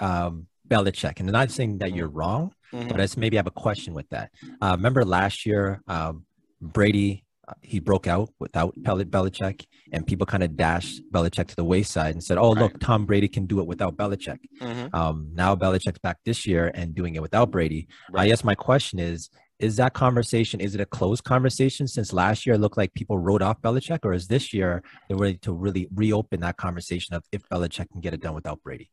[0.00, 1.20] um, Belichick.
[1.20, 2.88] And I'm not saying that you're wrong, mm-hmm.
[2.88, 4.30] but I just maybe have a question with that.
[4.60, 6.26] Uh, remember last year, um,
[6.60, 7.24] Brady,
[7.62, 12.22] he broke out without Belichick, and people kind of dashed Belichick to the wayside and
[12.22, 12.62] said, "Oh, right.
[12.62, 14.94] look, Tom Brady can do it without Belichick." Mm-hmm.
[14.94, 17.88] Um, now Belichick's back this year and doing it without Brady.
[18.10, 18.22] Right.
[18.22, 22.46] I guess my question is, is that conversation is it a closed conversation since last
[22.46, 25.52] year it looked like people wrote off Belichick, or is this year they're ready to
[25.52, 28.90] really reopen that conversation of if Belichick can get it done without Brady?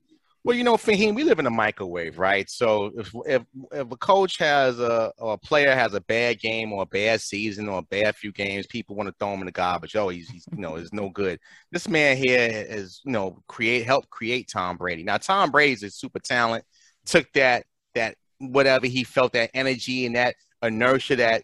[0.47, 2.49] Well, you know, Fahim, we live in a microwave, right?
[2.49, 3.41] So if if,
[3.73, 7.19] if a coach has a or a player has a bad game or a bad
[7.19, 9.97] season or a bad few games, people want to throw him in the garbage.
[9.97, 11.41] Oh, he's, he's you know, is no good.
[11.73, 15.03] This man here is, you know, create help create Tom Brady.
[15.03, 16.63] Now, Tom Brady's a super talent.
[17.05, 21.43] Took that that whatever he felt that energy and that inertia that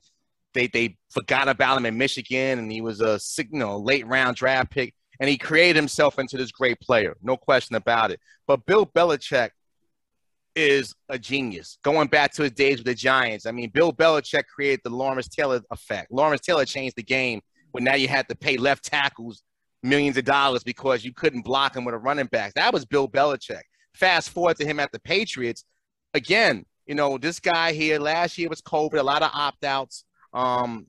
[0.53, 4.37] they they forgot about him in Michigan, and he was a you know late round
[4.37, 8.19] draft pick and he created himself into this great player, no question about it.
[8.45, 9.51] But Bill Belichick
[10.53, 11.77] is a genius.
[11.81, 15.29] Going back to his days with the Giants, I mean, Bill Belichick created the Lawrence
[15.29, 16.11] Taylor effect.
[16.11, 17.39] Lawrence Taylor changed the game
[17.71, 19.43] when now you had to pay left tackles
[19.81, 22.53] millions of dollars because you couldn't block him with a running back.
[22.55, 23.63] That was Bill Belichick.
[23.93, 25.63] Fast forward to him at the Patriots.
[26.13, 30.03] Again, you know, this guy here last year was COVID, a lot of opt outs.
[30.33, 30.87] Um,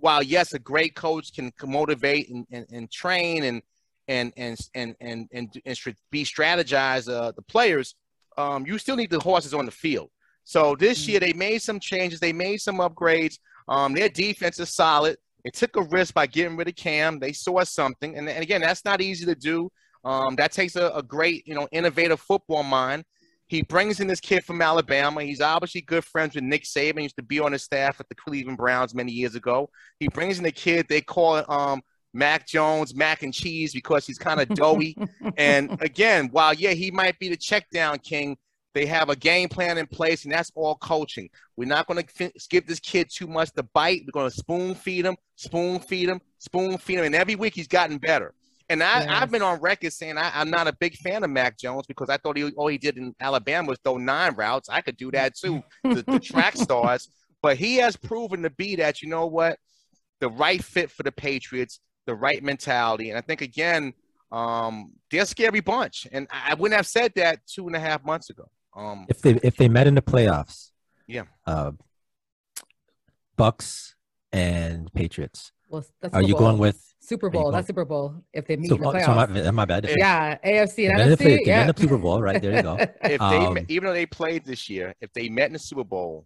[0.00, 3.62] while yes, a great coach can motivate and, and, and train and
[4.08, 5.78] and and and and and, and
[6.10, 7.94] be strategize uh, the players,
[8.36, 10.10] um, you still need the horses on the field.
[10.44, 11.10] So this mm-hmm.
[11.10, 13.38] year they made some changes, they made some upgrades.
[13.68, 15.16] Um, their defense is solid.
[15.44, 17.18] They took a risk by getting rid of Cam.
[17.18, 19.70] They saw something, and, and again, that's not easy to do.
[20.04, 23.04] Um, that takes a, a great, you know, innovative football mind.
[23.50, 25.24] He brings in this kid from Alabama.
[25.24, 26.98] He's obviously good friends with Nick Saban.
[26.98, 29.70] He used to be on his staff at the Cleveland Browns many years ago.
[29.98, 31.82] He brings in a kid they call it um,
[32.14, 34.96] Mac Jones, mac and cheese, because he's kind of doughy.
[35.36, 38.36] and again, while yeah, he might be the check down king,
[38.72, 41.28] they have a game plan in place, and that's all coaching.
[41.56, 44.02] We're not going to give this kid too much to bite.
[44.06, 47.56] We're going to spoon feed him, spoon feed him, spoon feed him, and every week
[47.56, 48.32] he's gotten better.
[48.70, 49.08] And I, yes.
[49.10, 52.08] I've been on record saying I, am not a big fan of Mac Jones because
[52.08, 54.68] I thought he all he did in Alabama was throw nine routes.
[54.68, 57.08] I could do that too, the, the track stars.
[57.42, 59.58] But he has proven to be that, you know what,
[60.20, 63.10] the right fit for the Patriots, the right mentality.
[63.10, 63.92] And I think, again,
[64.30, 66.06] um, they're a scary bunch.
[66.12, 68.48] And I wouldn't have said that two and a half months ago.
[68.76, 70.70] Um, if they if they met in the playoffs,
[71.08, 71.72] yeah, uh,
[73.36, 73.96] Bucks
[74.30, 75.50] and Patriots.
[75.68, 77.50] Well, are you going with Super Bowl.
[77.50, 78.14] That's Super Bowl.
[78.32, 79.32] If they meet so, in the playoffs.
[79.32, 79.90] So my, my bad.
[79.98, 81.18] yeah, AFC and NFC.
[81.18, 81.72] Play, yeah.
[81.72, 82.40] the Super Bowl, right?
[82.40, 82.76] There you go.
[83.02, 85.82] if um, they, even though they played this year, if they met in the Super
[85.82, 86.24] Bowl,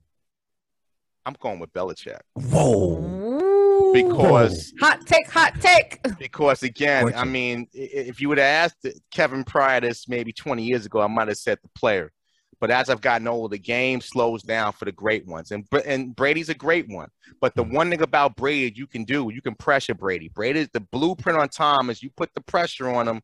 [1.24, 2.20] I'm going with Belichick.
[2.34, 3.92] Whoa.
[3.94, 6.00] Because hot take, hot take.
[6.18, 7.18] Because again, Fortune.
[7.18, 11.06] I mean, if you would have asked Kevin Pryor this maybe 20 years ago, I
[11.06, 12.12] might have said the player.
[12.60, 16.14] But as I've gotten older, the game slows down for the great ones, and and
[16.14, 17.08] Brady's a great one.
[17.40, 17.74] But the hmm.
[17.74, 20.28] one thing about Brady you can do, you can pressure Brady.
[20.28, 23.20] Brady, the blueprint on Tom is you put the pressure on him,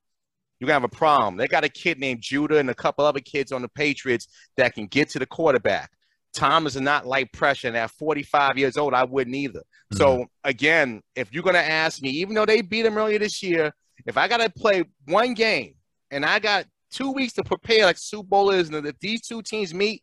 [0.60, 1.36] you're gonna have a problem.
[1.36, 4.74] They got a kid named Judon and a couple other kids on the Patriots that
[4.74, 5.90] can get to the quarterback.
[6.34, 9.60] Tom is not like pressure, and at 45 years old, I wouldn't either.
[9.60, 9.96] Mm-hmm.
[9.96, 13.72] So again, if you're gonna ask me, even though they beat him earlier this year,
[14.06, 15.74] if I gotta play one game
[16.10, 19.42] and I got two weeks to prepare like Super Bowl is, and if these two
[19.42, 20.02] teams meet,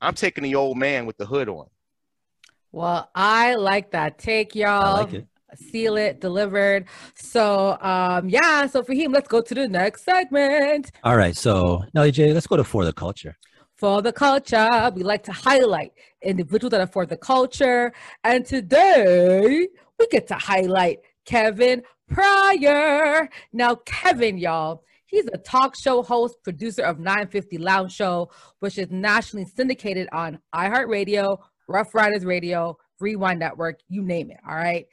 [0.00, 1.66] I'm taking the old man with the hood on.
[2.72, 4.96] Well, I like that take, y'all.
[4.96, 5.26] I like it.
[5.54, 6.86] Seal it, delivered.
[7.14, 8.66] So, um, yeah.
[8.66, 10.90] So Fahim, let's go to the next segment.
[11.04, 11.36] All right.
[11.36, 13.36] So, Nelly J, let's go to for the culture.
[13.76, 19.68] For the culture, we like to highlight individuals that are for the culture, and today
[19.98, 23.28] we get to highlight Kevin Pryor.
[23.52, 28.90] Now, Kevin, y'all He's a talk show host, producer of 950 Lounge Show, which is
[28.90, 31.36] nationally syndicated on iHeartRadio,
[31.68, 34.38] Rough Riders Radio, Rewind Network, you name it.
[34.48, 34.86] All right.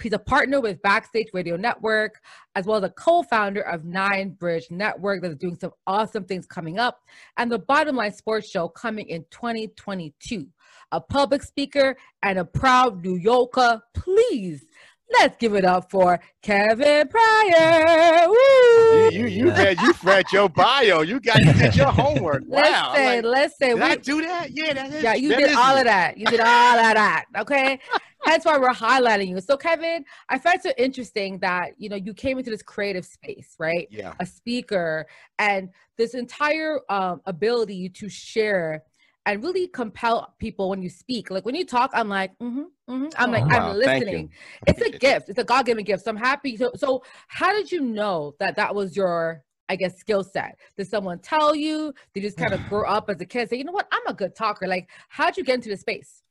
[0.00, 2.22] He's a partner with Backstage Radio Network,
[2.54, 6.24] as well as a co founder of Nine Bridge Network that is doing some awesome
[6.24, 7.00] things coming up,
[7.36, 10.46] and the Bottom Line Sports Show coming in 2022.
[10.92, 13.82] A public speaker and a proud New Yorker.
[13.92, 14.64] Please
[15.12, 18.28] Let's give it up for Kevin Pryor.
[18.28, 19.10] Woo!
[19.10, 21.02] You you read you read your bio.
[21.02, 22.42] You got you did your homework.
[22.46, 22.92] Wow.
[22.92, 24.50] Let's say like, let's say did we, I do that?
[24.50, 25.02] Yeah, that is.
[25.02, 26.16] Yeah, you did all of that.
[26.16, 27.24] You did all of that.
[27.38, 27.78] Okay.
[28.24, 29.40] That's why we're highlighting you.
[29.40, 33.04] So, Kevin, I find it so interesting that you know you came into this creative
[33.04, 33.86] space, right?
[33.90, 34.14] Yeah.
[34.20, 35.06] A speaker
[35.38, 38.82] and this entire um, ability to share
[39.26, 41.30] and really compel people when you speak.
[41.30, 43.08] Like when you talk, I'm like, mm-hmm, mm-hmm.
[43.18, 44.30] I'm like, wow, I'm listening.
[44.66, 45.28] It's a gift.
[45.28, 46.04] It's a God-given gift.
[46.04, 46.56] So I'm happy.
[46.56, 50.56] So, so how did you know that that was your, I guess, skill set?
[50.76, 51.92] Did someone tell you?
[52.14, 53.50] Did you just kind of grow up as a kid?
[53.50, 53.88] Say, you know what?
[53.90, 54.68] I'm a good talker.
[54.68, 56.22] Like, how'd you get into the space?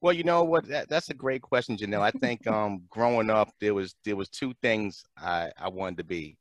[0.00, 0.66] Well, you know what?
[0.66, 2.02] That, that's a great question, Janelle.
[2.02, 6.04] I think um, growing up, there was there was two things I, I wanted to
[6.04, 6.36] be.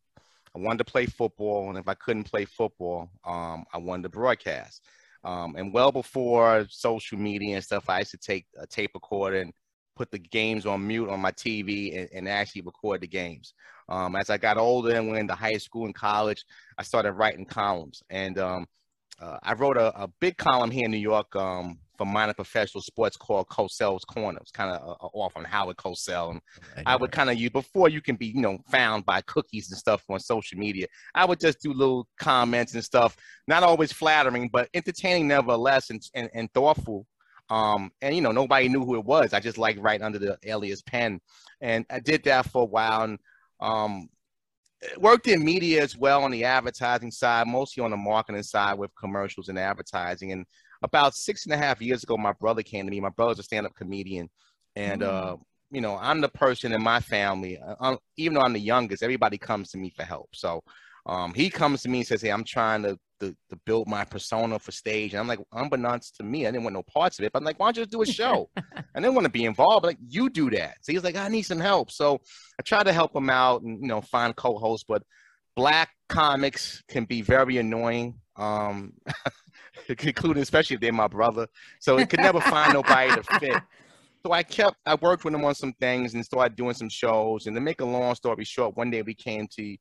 [0.55, 4.09] I wanted to play football, and if I couldn't play football, um, I wanted to
[4.09, 4.81] broadcast.
[5.25, 9.41] Um, and well before social media and stuff, I used to take a tape recorder
[9.41, 9.51] and
[9.95, 13.53] put the games on mute on my TV and, and actually record the games.
[13.89, 16.45] Um, as I got older and went into high school and college,
[16.77, 18.03] I started writing columns.
[18.09, 18.67] And um,
[19.19, 22.81] uh, I wrote a, a, big column here in New York um, for minor professional
[22.81, 24.39] sports called Cosell's Corner.
[24.41, 26.31] It's kind of uh, off on Howard Cosell.
[26.31, 26.41] And
[26.85, 29.77] I would kind of use, before you can be, you know, found by cookies and
[29.77, 33.15] stuff on social media, I would just do little comments and stuff,
[33.47, 37.07] not always flattering, but entertaining nevertheless and, and, and thoughtful
[37.49, 39.33] um, and you know, nobody knew who it was.
[39.33, 41.19] I just like right under the alias pen.
[41.61, 43.19] And I did that for a while and
[43.59, 44.09] um,
[44.97, 48.95] worked in media as well on the advertising side, mostly on the marketing side with
[48.99, 50.31] commercials and advertising.
[50.31, 50.45] And
[50.81, 52.99] about six and a half years ago, my brother came to me.
[52.99, 54.29] My brother's a stand-up comedian,
[54.75, 55.07] and mm.
[55.07, 55.37] uh,
[55.71, 57.57] you know, I'm the person in my family.
[57.57, 60.29] Uh, I'm, even though I'm the youngest, everybody comes to me for help.
[60.33, 60.63] So
[61.05, 64.03] um, he comes to me and says, "Hey, I'm trying to to, to build my
[64.03, 65.13] persona for stage.
[65.13, 67.31] And I'm like, unbeknownst to me, I didn't want no parts of it.
[67.31, 68.49] But I'm like, why don't you just do a show?
[68.57, 69.85] I didn't want to be involved.
[69.85, 70.75] Like, you do that.
[70.81, 71.91] So he's like, I need some help.
[71.91, 72.19] So
[72.59, 75.03] I tried to help him out and you know find co-hosts, but
[75.55, 78.15] black comics can be very annoying.
[78.37, 78.93] Um,
[79.89, 81.47] including especially if they're my brother.
[81.79, 83.61] So he could never find nobody to fit.
[84.25, 87.45] So I kept I worked with him on some things and started doing some shows.
[87.45, 89.77] And to make a long story short, one day we came to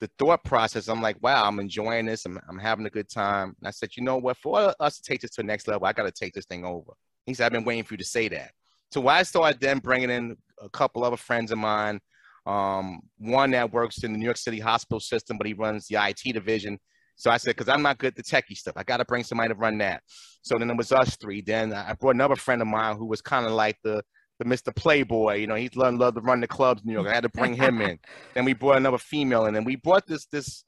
[0.00, 2.24] the thought process, I'm like, wow, I'm enjoying this.
[2.24, 3.56] I'm, I'm having a good time.
[3.58, 4.36] And I said, you know what?
[4.36, 6.64] For us to take this to the next level, I got to take this thing
[6.64, 6.92] over.
[7.26, 8.52] He said, I've been waiting for you to say that.
[8.90, 12.00] So I started then bringing in a couple other friends of mine.
[12.46, 15.96] Um, one that works in the New York City hospital system, but he runs the
[15.96, 16.78] IT division.
[17.18, 19.24] So I said, because I'm not good at the techie stuff, I got to bring
[19.24, 20.02] somebody to run that.
[20.42, 21.40] So then it was us three.
[21.40, 24.02] Then I brought another friend of mine who was kind of like the
[24.38, 24.74] the Mr.
[24.74, 25.34] Playboy.
[25.34, 27.08] You know, he's loved, loved to run the clubs in New York.
[27.08, 27.98] I had to bring him in.
[28.34, 30.64] then we brought another female in, and we brought this this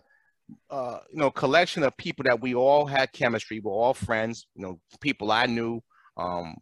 [0.70, 3.60] uh, you know collection of people that we all had chemistry.
[3.60, 4.46] We're all friends.
[4.56, 5.80] You know, people I knew,
[6.16, 6.56] um,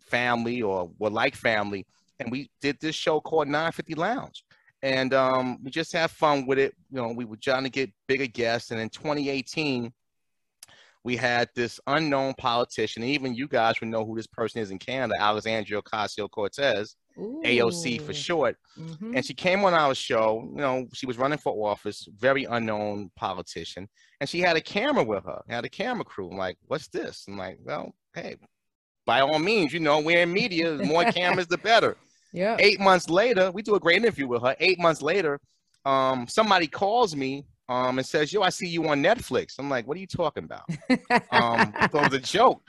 [0.00, 1.86] family or were like family,
[2.20, 4.44] and we did this show called 950 Lounge.
[4.84, 6.74] And um, we just have fun with it.
[6.90, 8.70] You know, we were trying to get bigger guests.
[8.70, 9.90] And in 2018,
[11.04, 13.02] we had this unknown politician.
[13.02, 18.02] Even you guys would know who this person is in Canada, Alexandria Ocasio Cortez, AOC
[18.02, 18.58] for short.
[18.78, 19.16] Mm-hmm.
[19.16, 20.46] And she came on our show.
[20.54, 23.88] You know, she was running for office, very unknown politician,
[24.20, 25.40] and she had a camera with her.
[25.48, 26.30] Had a camera crew.
[26.30, 27.24] I'm like, what's this?
[27.26, 28.36] I'm like, well, hey,
[29.06, 30.76] by all means, you know, we're in media.
[30.76, 31.96] The more cameras, the better.
[32.34, 32.56] Yeah.
[32.58, 34.56] Eight months later, we do a great interview with her.
[34.58, 35.40] Eight months later,
[35.84, 39.86] um, somebody calls me um, and says, "Yo, I see you on Netflix." I'm like,
[39.86, 40.64] "What are you talking about?"
[41.30, 42.60] um, it was a joke.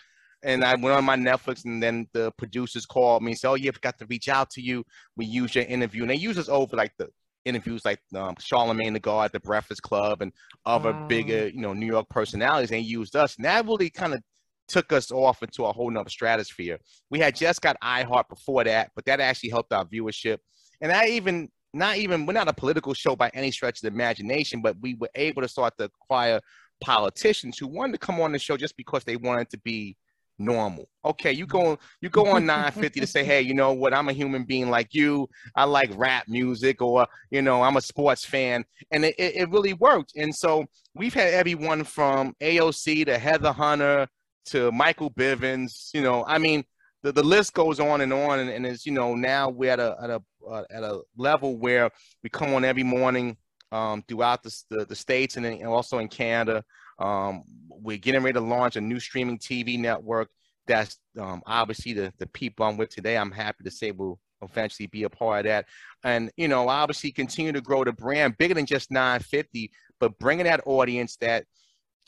[0.44, 3.56] And I went on my Netflix, and then the producers called me and said, "Oh,
[3.56, 4.86] yeah, got to reach out to you.
[5.18, 7.10] We use your interview." And they use us over like the
[7.44, 10.32] interviews, like um, Charlamagne the God at the Breakfast Club and
[10.64, 11.08] other wow.
[11.08, 12.70] bigger, you know, New York personalities.
[12.70, 14.22] They used us, and that really kind of
[14.68, 16.80] took us off into a whole nother stratosphere.
[17.10, 20.38] We had just got iHeart before that, but that actually helped our viewership.
[20.82, 23.88] And I even not even we're not a political show by any stretch of the
[23.88, 26.40] imagination, but we were able to start to acquire
[26.82, 29.98] politicians who wanted to come on the show just because they wanted to be
[30.38, 30.88] normal.
[31.04, 33.94] Okay, you go you go on 950 to say, hey, you know what?
[33.94, 35.30] I'm a human being like you.
[35.56, 39.74] I like rap music, or you know, I'm a sports fan, and it, it really
[39.74, 40.14] worked.
[40.16, 44.08] And so we've had everyone from AOC to Heather Hunter
[44.48, 45.94] to Michael Bivins.
[45.94, 46.64] You know, I mean,
[47.04, 49.80] the, the list goes on and on, and, and it's you know now we're at
[49.80, 51.92] a at a uh, at a level where
[52.24, 53.38] we come on every morning
[53.72, 56.64] um, throughout the, the, the states and, then, also in Canada.
[57.00, 60.30] Um, we're getting ready to launch a new streaming TV network.
[60.68, 63.18] That's um, obviously the the people I'm with today.
[63.18, 65.66] I'm happy to say will eventually be a part of that,
[66.04, 70.46] and you know obviously continue to grow the brand bigger than just 950, but bringing
[70.46, 71.46] that audience that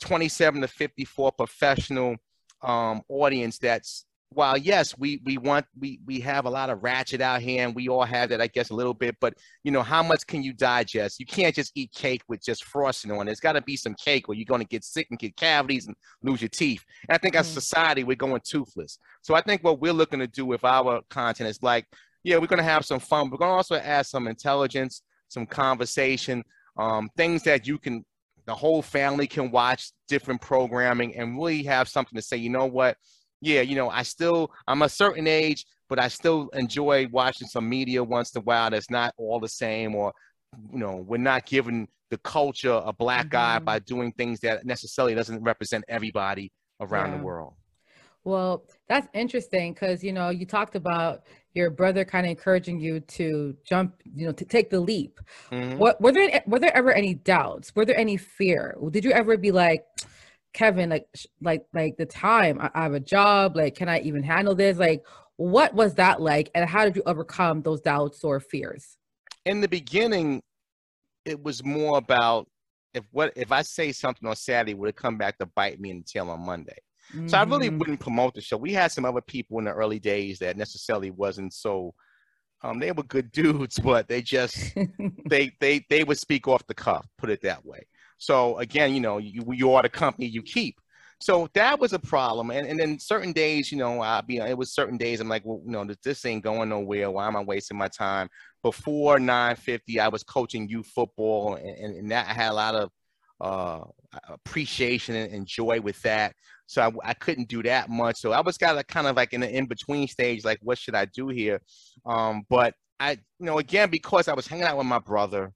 [0.00, 2.16] 27 to 54 professional
[2.62, 7.20] um, audience that's while yes, we we want we we have a lot of ratchet
[7.20, 9.16] out here, and we all have that, I guess, a little bit.
[9.20, 11.18] But you know, how much can you digest?
[11.18, 13.26] You can't just eat cake with just frosting on.
[13.26, 15.86] There's got to be some cake, or you're going to get sick and get cavities
[15.86, 16.84] and lose your teeth.
[17.08, 17.40] And I think mm-hmm.
[17.40, 18.98] as society, we're going toothless.
[19.22, 21.86] So I think what we're looking to do with our content is like,
[22.22, 23.30] yeah, we're going to have some fun.
[23.30, 26.44] We're going to also add some intelligence, some conversation,
[26.76, 28.04] um, things that you can
[28.48, 32.66] the whole family can watch different programming and really have something to say you know
[32.66, 32.96] what
[33.40, 37.68] yeah, you know, I still I'm a certain age, but I still enjoy watching some
[37.68, 40.12] media once in a while that's not all the same or
[40.72, 43.56] you know, we're not giving the culture a black mm-hmm.
[43.56, 47.18] eye by doing things that necessarily doesn't represent everybody around yeah.
[47.18, 47.54] the world.
[48.24, 51.22] Well, that's interesting because you know you talked about
[51.58, 55.20] your brother kind of encouraging you to jump, you know, to take the leap.
[55.50, 55.76] Mm-hmm.
[55.76, 57.74] What were there were there ever any doubts?
[57.74, 58.78] Were there any fear?
[58.90, 59.84] Did you ever be like,
[60.54, 61.06] Kevin, like,
[61.42, 64.78] like, like the time I, I have a job, like, can I even handle this?
[64.78, 65.04] Like,
[65.36, 68.96] what was that like, and how did you overcome those doubts or fears?
[69.44, 70.40] In the beginning,
[71.24, 72.48] it was more about
[72.94, 75.90] if what if I say something on Saturday, would it come back to bite me
[75.90, 76.78] in the tail on Monday?
[77.14, 77.28] Mm-hmm.
[77.28, 77.78] So I really mm-hmm.
[77.78, 78.56] wouldn't promote the show.
[78.56, 81.94] We had some other people in the early days that necessarily wasn't so
[82.62, 84.74] um, they were good dudes, but they just
[85.28, 87.86] they they they would speak off the cuff, put it that way.
[88.18, 90.80] So again, you know, you you are the company you keep.
[91.20, 92.50] So that was a problem.
[92.50, 95.44] And and then certain days, you know, I'll be it was certain days I'm like,
[95.44, 97.10] well, you know, this ain't going nowhere.
[97.10, 98.28] Why am I wasting my time?
[98.62, 102.74] Before 950, I was coaching youth football and, and, and that I had a lot
[102.74, 102.90] of
[103.40, 103.84] uh,
[104.28, 106.34] appreciation and joy with that.
[106.68, 108.20] So I, I, couldn't do that much.
[108.20, 110.76] So I was kind of kind of like in the in between stage, like what
[110.76, 111.60] should I do here?
[112.04, 115.50] Um, but I, you know, again because I was hanging out with my brother,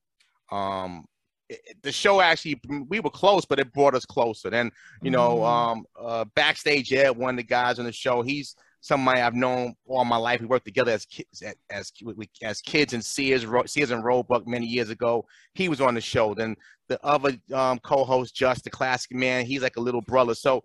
[0.51, 1.05] um,
[1.83, 4.49] the show actually we were close, but it brought us closer.
[4.49, 4.71] Then
[5.03, 5.45] you know, mm-hmm.
[5.45, 9.75] um, uh, backstage, yeah, one of the guys on the show, he's somebody I've known
[9.87, 10.41] all my life.
[10.41, 11.93] We worked together as kids, as
[12.43, 15.27] as kids in Sears, Sears and Roebuck many years ago.
[15.53, 16.35] He was on the show.
[16.35, 16.57] Then
[16.89, 20.35] the other um, co-host, Just the Classic Man, he's like a little brother.
[20.35, 20.63] So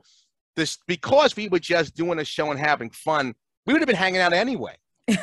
[0.57, 3.33] this because we were just doing a show and having fun,
[3.65, 4.75] we would have been hanging out anyway.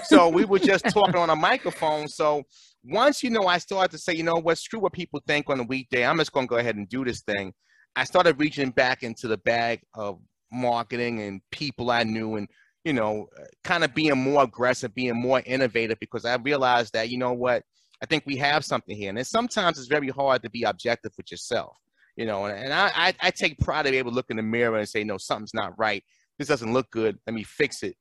[0.04, 2.08] so we were just talking on a microphone.
[2.08, 2.44] So
[2.84, 5.60] once you know, I started to say, you know what, screw what people think on
[5.60, 6.06] a weekday.
[6.06, 7.52] I'm just going to go ahead and do this thing.
[7.96, 10.18] I started reaching back into the bag of
[10.50, 12.48] marketing and people I knew, and
[12.84, 13.28] you know,
[13.62, 17.62] kind of being more aggressive, being more innovative, because I realized that you know what,
[18.02, 21.30] I think we have something here, and sometimes it's very hard to be objective with
[21.30, 21.76] yourself.
[22.16, 24.42] You know, and, and I, I, take pride to be able to look in the
[24.42, 26.04] mirror and say, no, something's not right.
[26.38, 27.18] This doesn't look good.
[27.26, 27.96] Let me fix it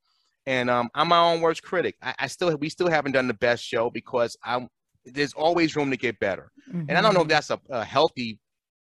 [0.46, 1.96] and um, I'm my own worst critic.
[2.02, 4.68] I, I, still we still haven't done the best show because I'm
[5.06, 6.86] there's always room to get better, mm-hmm.
[6.90, 7.30] and I don't know if mm-hmm.
[7.30, 8.40] that's a, a, healthy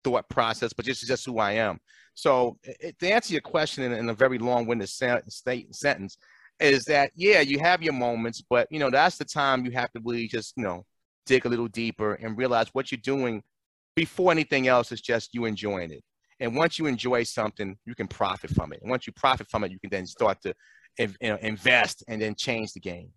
[0.03, 1.79] thought process, but this is just who I am.
[2.13, 6.17] So it, to answer your question in, in a very long-winded se- state, sentence,
[6.59, 9.91] is that yeah, you have your moments, but you know that's the time you have
[9.93, 10.85] to really just you know
[11.25, 13.43] dig a little deeper and realize what you're doing
[13.95, 16.03] before anything else is just you enjoying it.
[16.39, 18.81] And once you enjoy something, you can profit from it.
[18.81, 20.53] And once you profit from it, you can then start to
[20.97, 23.09] you know, invest and then change the game.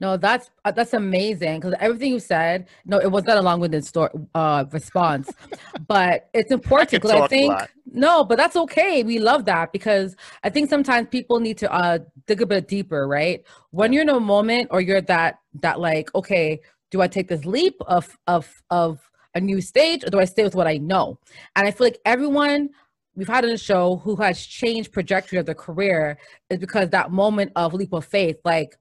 [0.00, 2.68] No, that's uh, that's amazing because everything you said.
[2.84, 5.32] No, it was not a long-winded story uh, response,
[5.88, 7.54] but it's important because I, I, think
[7.84, 9.02] no, but that's okay.
[9.02, 10.14] We love that because
[10.44, 11.98] I think sometimes people need to uh,
[12.28, 13.44] dig a bit deeper, right?
[13.70, 16.60] When you're in a moment or you're that that like, okay,
[16.92, 20.44] do I take this leap of of of a new stage or do I stay
[20.44, 21.18] with what I know?
[21.56, 22.70] And I feel like everyone
[23.18, 26.16] we've had in the show who has changed trajectory of their career
[26.50, 28.78] is because that moment of leap of faith like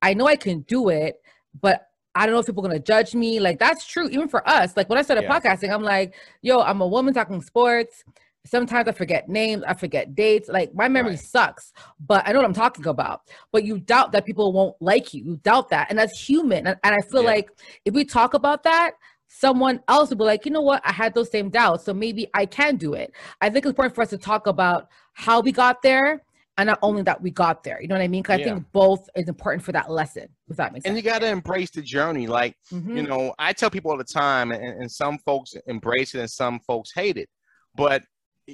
[0.00, 1.20] i know i can do it
[1.60, 4.28] but i don't know if people are going to judge me like that's true even
[4.28, 5.38] for us like when i started yeah.
[5.38, 8.04] podcasting i'm like yo i'm a woman talking sports
[8.46, 11.20] sometimes i forget names i forget dates like my memory right.
[11.20, 11.72] sucks
[12.06, 15.24] but i know what i'm talking about but you doubt that people won't like you
[15.24, 17.30] you doubt that and that's human and, and i feel yeah.
[17.30, 17.50] like
[17.84, 18.92] if we talk about that
[19.38, 22.28] someone else will be like, you know what, I had those same doubts, so maybe
[22.34, 23.12] I can do it.
[23.40, 26.22] I think it's important for us to talk about how we got there
[26.58, 27.80] and not only that we got there.
[27.80, 28.22] You know what I mean?
[28.22, 28.46] Because yeah.
[28.46, 30.28] I think both is important for that lesson.
[30.48, 30.98] If that makes and sense.
[30.98, 32.26] And you got to embrace the journey.
[32.26, 32.96] Like, mm-hmm.
[32.96, 36.30] you know, I tell people all the time, and, and some folks embrace it and
[36.30, 37.28] some folks hate it.
[37.74, 38.02] But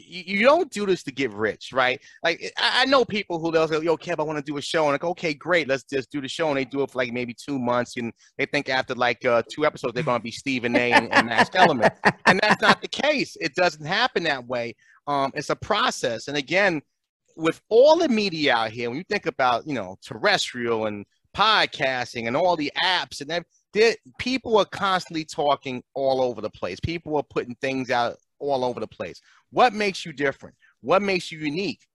[0.06, 2.00] you don't do this to get rich, right?
[2.22, 4.84] Like I know people who they'll say, "Yo, Kev, I want to do a show,"
[4.84, 7.12] and like, "Okay, great, let's just do the show." And they do it for like
[7.12, 10.30] maybe two months, and they think after like uh, two episodes they're going to be
[10.30, 10.92] Stephen A.
[10.92, 11.90] and, and Max Kellerman,
[12.26, 13.36] and that's not the case.
[13.40, 14.74] It doesn't happen that way.
[15.06, 16.82] Um, it's a process, and again,
[17.36, 21.04] with all the media out here, when you think about you know terrestrial and
[21.36, 23.44] podcasting and all the apps and
[24.18, 26.80] people are constantly talking all over the place.
[26.80, 29.20] People are putting things out all over the place.
[29.50, 30.54] What makes you different?
[30.80, 31.86] What makes you unique?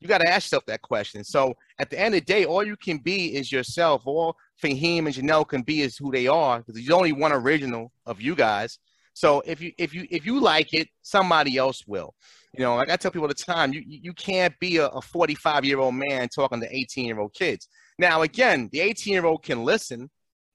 [0.00, 1.24] You got to ask yourself that question.
[1.24, 4.02] So at the end of the day, all you can be is yourself.
[4.04, 7.92] All Fahim and Janelle can be is who they are because there's only one original
[8.06, 8.78] of you guys.
[9.14, 12.14] So if you if you if you like it, somebody else will.
[12.56, 15.64] You know, like I tell people all the time, you you can't be a 45
[15.64, 17.68] year old man talking to 18 year old kids.
[17.98, 20.08] Now again, the 18 year old can listen,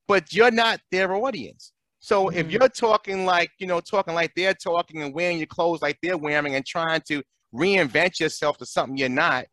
[0.07, 1.72] but you're not their audience.
[2.03, 2.37] So mm-hmm.
[2.37, 5.97] if you're talking like, you know, talking like they're talking and wearing your clothes like
[6.03, 7.23] they're wearing and trying to
[7.55, 9.45] reinvent yourself to something you're not,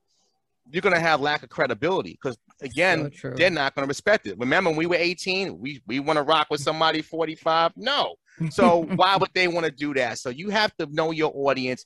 [0.68, 4.26] you're going to have lack of credibility because again, so they're not going to respect
[4.26, 4.36] it.
[4.36, 7.70] Remember when we were 18, we, we want to rock with somebody 45?
[7.76, 8.16] No.
[8.51, 10.18] So why would they want to do that?
[10.18, 11.84] So you have to know your audience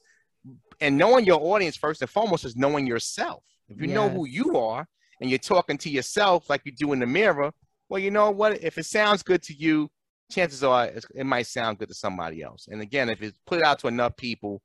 [0.81, 3.45] and knowing your audience first and foremost is knowing yourself.
[3.69, 3.95] If you yes.
[3.95, 4.87] know who you are
[5.21, 7.53] and you're talking to yourself like you do in the mirror,
[7.91, 8.63] well, you know what?
[8.65, 9.91] If it sounds good to you,
[10.35, 12.69] chances are it might sound good to somebody else.
[12.71, 14.63] And again, if it's put it out to enough people,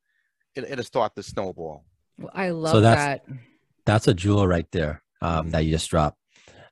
[0.55, 1.85] it, it'll start to snowball.
[2.17, 3.35] Well, I love So that's- that.
[3.85, 6.17] That's a jewel right there um, that you just dropped.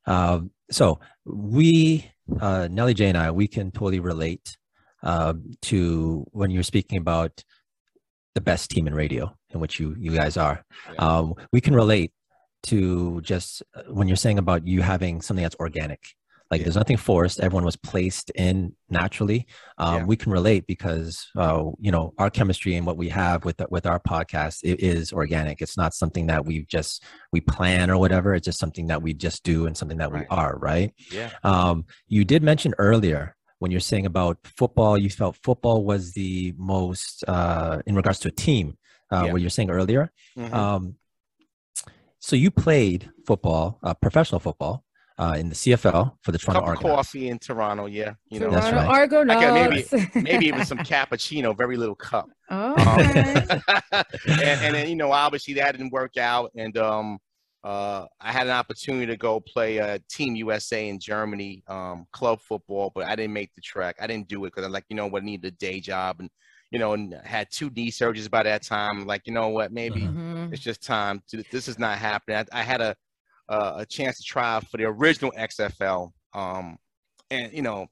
[0.05, 4.55] Um, so we, uh, Nelly J and I, we can totally relate
[5.01, 5.33] uh,
[5.63, 7.43] to when you're speaking about
[8.35, 10.63] the best team in radio, in which you you guys are.
[10.93, 10.99] Yeah.
[10.99, 12.11] Um, we can relate
[12.63, 16.01] to just uh, when you're saying about you having something that's organic.
[16.49, 16.65] Like Yeah.
[16.65, 17.39] there's nothing forced.
[17.39, 19.47] Everyone was placed in naturally.
[19.77, 20.03] Um, Yeah.
[20.05, 23.85] We can relate because uh, you know our chemistry and what we have with with
[23.85, 25.61] our podcast it is organic.
[25.61, 28.33] It's not something that we just we plan or whatever.
[28.33, 30.25] It's just something that we just do and something that Right.
[30.29, 30.57] we are.
[30.57, 30.93] Right.
[31.11, 31.31] Yeah.
[31.43, 36.53] Um, you did mention earlier when you're saying about football, you felt football was the
[36.57, 38.77] most uh, in regards to a team.
[39.11, 39.31] Uh, Yeah.
[39.33, 40.11] What you're saying earlier.
[40.37, 40.53] Mhm.
[40.53, 40.95] Um,
[42.19, 44.83] so you played football, uh, professional football,
[45.19, 47.85] uh, in the CFL for the Toronto Cup of coffee in Toronto.
[47.87, 48.13] Yeah.
[48.29, 48.99] You know, That's Toronto right.
[48.99, 49.93] Argonauts.
[50.15, 52.27] maybe even some cappuccino, very little cup.
[52.49, 57.17] Oh, Um, and, and then you know, obviously that didn't work out, and um,
[57.63, 62.39] uh, I had an opportunity to go play uh, Team USA in Germany, um, club
[62.41, 63.95] football, but I didn't make the track.
[63.99, 66.17] I didn't do it because I'm like, you know what, I needed a day job,
[66.19, 66.29] and
[66.71, 69.05] you know, and had two knee surgeries by that time.
[69.07, 70.15] Like, you know what, maybe Mhm.
[70.49, 70.53] Mhm.
[70.53, 71.23] it's just time.
[71.29, 72.37] To, this is not happening.
[72.53, 72.95] I, I had a
[73.49, 76.77] uh, a chance to try for the original XFL, um,
[77.31, 77.87] and you know,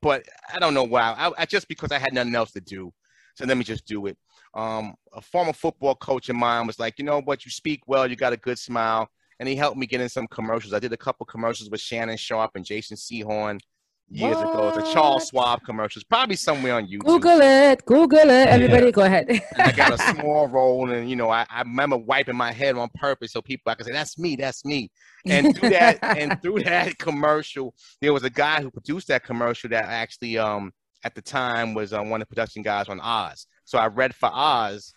[0.00, 1.14] but I don't know why.
[1.16, 2.92] I, I just because I had nothing else to do,
[3.34, 4.16] so let me just do it.
[4.54, 8.08] Um, a former football coach of mine was like, you know what, you speak well,
[8.08, 10.72] you got a good smile, and he helped me get in some commercials.
[10.72, 13.60] I did a couple commercials with Shannon Sharpe and Jason Sehorn
[14.08, 14.70] years ago.
[14.74, 14.92] The What?
[14.92, 17.04] Charles Schwab commercials, probably somewhere on YouTube.
[17.04, 17.84] Google it.
[17.84, 18.48] Google it.
[18.48, 19.42] Everybody, go ahead.
[19.58, 22.88] I got a small role, and you know, I, I remember wiping my head on
[22.94, 24.90] purpose so people I could say, "That's me, that's me."
[25.24, 29.70] And through that, and through that commercial, there was a guy who produced that commercial
[29.70, 30.72] that actually, um,
[31.04, 33.46] at the time was uh, one of the production guys on Oz.
[33.64, 34.92] So I read for Oz,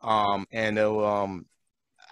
[0.00, 1.46] um, and uh, um,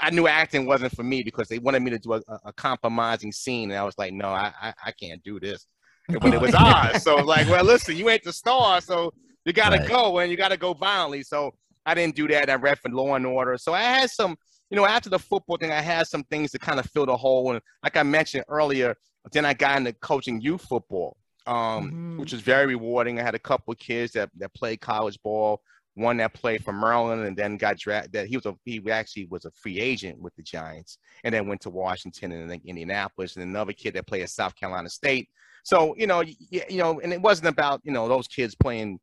[0.01, 3.33] I knew acting wasn't for me because they wanted me to do a, a compromising
[3.33, 5.67] scene, and I was like, "No, I, I, I can't do this."
[6.09, 7.03] When it was Oz.
[7.03, 9.13] So like, well, listen, you ain't the star, so
[9.45, 9.89] you gotta Right.
[9.89, 11.23] go and you gotta go violently.
[11.23, 11.53] So
[11.87, 12.49] I didn't do that.
[12.51, 13.59] I read for Law and Order.
[13.59, 14.37] So I had some,
[14.71, 17.17] you know, after the football thing, I had some things to kind of fill the
[17.17, 17.53] hole.
[17.53, 18.97] And like I mentioned earlier,
[19.33, 22.21] then I got into coaching youth football, um, Mhm.
[22.21, 23.19] which was very rewarding.
[23.19, 25.61] I had a couple of kids that that played college ball.
[25.95, 28.13] One that played for Maryland and then got drafted.
[28.13, 31.47] That he was a he actually was a free agent with the Giants, and then
[31.47, 33.37] went to Washington and then Indianapolis.
[33.37, 35.29] And another kid that played at South Carolina State.
[35.63, 38.55] So you know, y- y- you know, and it wasn't about you know those kids
[38.55, 38.99] playing,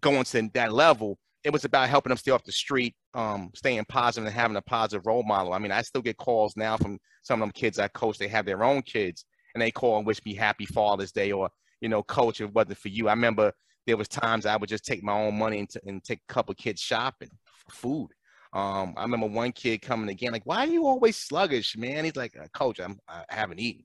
[0.00, 1.18] going to that level.
[1.44, 4.62] It was about helping them stay off the street, um, staying positive and having a
[4.62, 5.52] positive role model.
[5.52, 8.18] I mean, I still get calls now from some of them kids I coach.
[8.18, 9.24] They have their own kids,
[9.54, 12.78] and they call and wish me happy Father's Day, or you know, coach, it wasn't
[12.78, 13.08] for you.
[13.08, 13.52] I remember
[13.86, 16.32] there was times I would just take my own money and, t- and take a
[16.32, 17.30] couple kids shopping
[17.66, 18.08] for food.
[18.52, 22.16] Um, I remember one kid coming again, like, "Why are you always sluggish, man?" He's
[22.16, 23.84] like, "Uh, "Coach, I'm I haven't eaten,"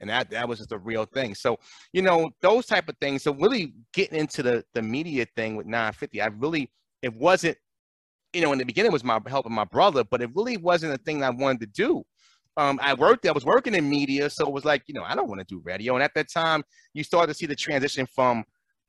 [0.00, 1.34] and that that was just a real thing.
[1.34, 1.58] So
[1.92, 3.22] you know those type of things.
[3.22, 6.70] So really getting into the the media thing with 950, I really
[7.02, 7.56] it wasn't,
[8.32, 10.98] you know, in the beginning was my helping my brother, but it really wasn't a
[10.98, 12.04] thing I wanted to do.
[12.56, 15.14] Um, I worked, I was working in media, so it was like, you know, I
[15.14, 15.94] don't want to do radio.
[15.94, 18.44] And at that time, you started to see the transition from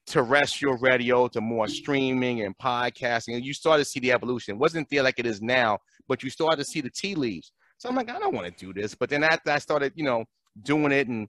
[0.07, 3.35] terrestrial radio to more streaming and podcasting.
[3.35, 4.55] And you started to see the evolution.
[4.55, 7.51] It wasn't there like it is now, but you started to see the tea leaves.
[7.77, 8.95] So I'm like, I don't want to do this.
[8.95, 10.25] But then after I started, you know,
[10.63, 11.27] doing it and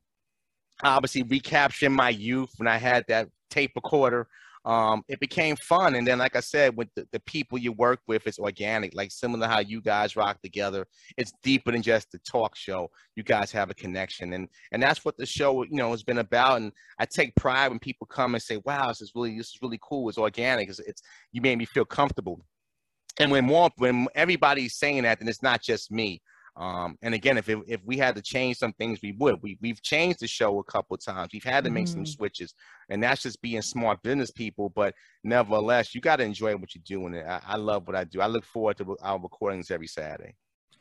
[0.83, 4.29] obviously recapturing my youth when I had that tape recorder,
[4.65, 5.95] um, it became fun.
[5.95, 9.11] And then, like I said, with the, the people you work with, it's organic, like
[9.11, 10.87] similar to how you guys rock together.
[11.17, 12.91] It's deeper than just the talk show.
[13.17, 14.35] You guys have a connection.
[14.35, 16.61] And and that's what the show, you know, has been about.
[16.61, 19.59] And I take pride when people come and say, wow, this is really, this is
[19.63, 20.09] really cool.
[20.11, 20.69] It's organic.
[20.69, 21.03] It's, it's
[21.33, 22.45] you made me feel comfortable.
[23.19, 26.21] And when more, when everybody's saying that, then it's not just me.
[26.61, 29.43] Um, and again, if it, if we had to change some things, we would.
[29.43, 31.31] We we've changed the show a couple of times.
[31.33, 32.09] We've had to make some Mhm.
[32.09, 32.55] switches,
[32.91, 34.69] and that's just being smart business people.
[34.69, 34.95] But
[35.25, 37.17] nevertheless, you got to enjoy what you're doing.
[37.17, 38.21] I, I love what I do.
[38.21, 40.35] I look forward to our recordings every Saturday.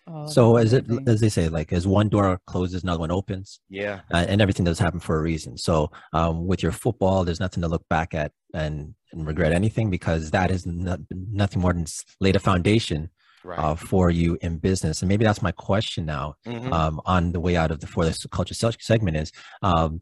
[0.07, 3.11] Oh, So that's is it as they say, like as one door closes, another one
[3.11, 5.57] opens, Yeah, uh, and everything does happen for a reason.
[5.57, 9.89] So um, with your football, there's nothing to look back at and, and regret anything
[9.89, 11.85] because that is not, nothing more than
[12.19, 13.09] laid a foundation
[13.43, 13.59] right.
[13.59, 15.01] uh, for you in business.
[15.01, 16.71] And maybe that's my question now Mhm.
[16.71, 19.31] um, on the way out of the for this culture segment is
[19.61, 20.01] um,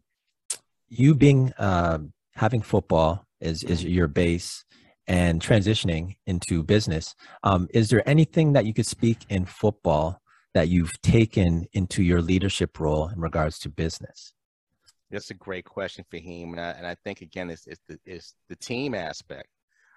[0.89, 4.63] you being um having football is is your base
[5.07, 7.15] and transitioning into business.
[7.43, 10.21] Um, is there anything that you could speak in football
[10.53, 14.33] that you've taken into your leadership role in regards to business?
[15.09, 18.35] That's a great question, Fahim, and I, and I think again, it's, it's the it's
[18.49, 19.47] the team aspect.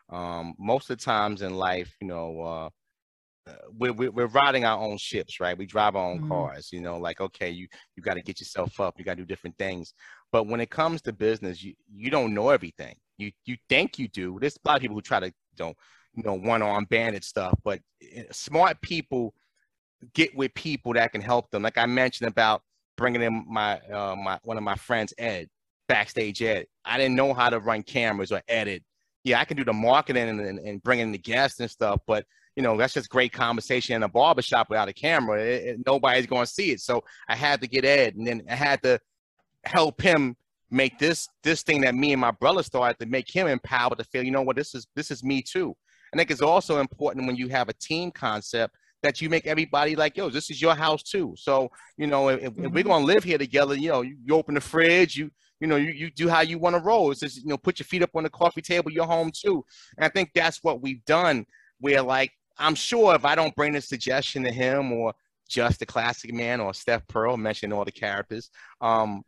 [0.09, 2.71] Um, most of the times in life, you know, uh, uh
[3.77, 5.57] we're, we're riding our own ships, right?
[5.57, 6.29] We drive our own mm-hmm.
[6.29, 9.23] cars, you know, like, okay, you, you got to get yourself up, you got to
[9.23, 9.95] do different things.
[10.33, 12.95] But when it comes to business, you, you don't know everything.
[13.19, 14.39] You, you think you do.
[14.41, 15.77] There's a lot of people who try to, don't,
[16.15, 17.81] you know, one arm bandit stuff, but
[18.15, 19.35] eh, smart people
[20.15, 21.63] get with people that can help them.
[21.63, 22.63] Like I mentioned about
[22.97, 25.49] bringing in my, uh, my, one of my friends, Ed,
[25.89, 26.67] backstage Ed.
[26.85, 28.83] I didn't know how to run cameras or edit
[29.25, 32.25] yeah, I can do the marketing and, and, and bringing the guests and stuff, but
[32.57, 35.41] you know, that's just great conversation in a barbershop without a camera.
[35.41, 36.81] It, it, nobody's going to see it.
[36.81, 39.01] So I had to get Ed and then I had to
[39.65, 40.37] help him
[40.71, 44.05] make this this thing that me and my brother started to make him empowered to
[44.05, 45.75] feel, you know what, this is this is me too.
[46.13, 49.97] I think it's also important when you have a team concept that you make everybody
[49.97, 51.35] like, yo, this is your house too.
[51.37, 52.67] So, you know, if, mm-hmm.
[52.67, 55.31] if we're gonna live here together, you know, you, you open the fridge, you
[55.61, 57.11] you know, you, you do how you want to roll.
[57.11, 59.65] It's just, you know, put your feet up on the coffee table, you're home too.
[59.97, 61.45] And I think that's what we've done
[61.81, 65.15] where like, I'm sure if I don't bring a suggestion to him or
[65.49, 68.51] just a classic man or Steph Pearl, mentioning all the characters,
[68.81, 69.23] um,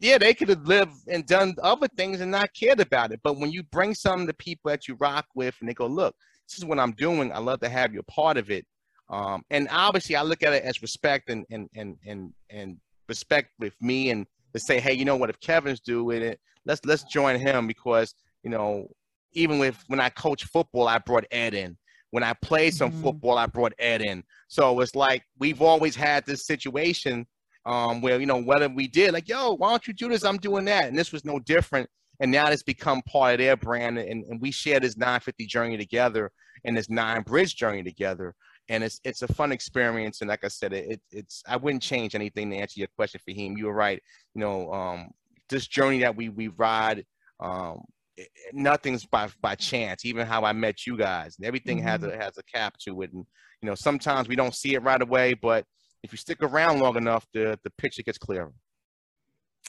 [0.00, 3.20] yeah, they could have lived and done other things and not cared about it.
[3.22, 5.86] But when you bring some of the people that you rock with and they go,
[5.86, 6.14] look,
[6.48, 7.32] this is what I'm doing.
[7.32, 8.66] I love to have you a part of it.
[9.08, 13.50] Um, and obviously I look at it as respect and, and, and, and, and respect
[13.58, 15.30] with me and to say, hey, you know what?
[15.30, 18.88] If Kevin's doing it, let's let's join him because you know,
[19.32, 21.76] even with when I coach football, I brought Ed in.
[22.14, 23.02] When I played some mm-hmm.
[23.02, 24.22] football, I brought Ed in.
[24.46, 27.26] So it's like we've always had this situation
[27.66, 30.24] um, where you know whether we did like, yo, why don't you do this?
[30.24, 31.88] I'm doing that, and this was no different.
[32.20, 35.76] And now it's become part of their brand, and, and we share this 950 journey
[35.76, 36.30] together
[36.64, 38.34] and this nine bridge journey together
[38.68, 40.20] and it's it's a fun experience.
[40.20, 43.56] And like I said, it, it's I wouldn't change anything to answer your question, Fahim.
[43.56, 44.02] You were right.
[44.34, 45.10] You know, um,
[45.48, 47.04] this journey that we we ride,
[47.40, 47.82] um,
[48.16, 50.04] it, nothing's by by chance.
[50.04, 51.88] Even how I met you guys, and everything mm-hmm.
[51.88, 53.12] has a has a cap to it.
[53.12, 53.24] And
[53.62, 55.64] you know, sometimes we don't see it right away, but
[56.02, 58.52] if you stick around long enough, the the picture gets clearer.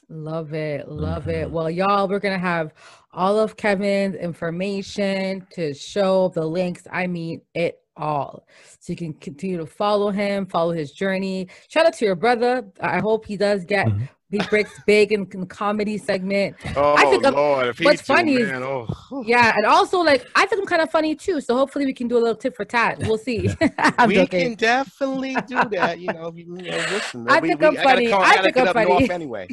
[0.09, 0.87] Love it.
[0.87, 1.45] Love it.
[1.45, 1.53] Mm-hmm.
[1.53, 2.73] Well, y'all, we're going to have
[3.11, 6.85] all of Kevin's information to show the links.
[6.91, 8.45] I mean, it all.
[8.79, 11.47] So you can continue to follow him, follow his journey.
[11.69, 12.65] Shout out to your brother.
[12.79, 16.55] I hope he does get mm-hmm he breaks big in, in comedy segment.
[16.75, 19.23] Oh I think Lord, what's funny is, oh.
[19.25, 21.41] yeah, and also like I think I'm kind of funny too.
[21.41, 22.97] So hopefully we can do a little tip for tat.
[22.99, 23.41] We'll see.
[24.07, 24.27] we joking.
[24.27, 25.99] can definitely do that.
[25.99, 27.29] You know, you know listen.
[27.29, 28.11] I think we, I'm funny.
[28.11, 29.09] I, I think I'm funny.
[29.11, 29.47] Anyway.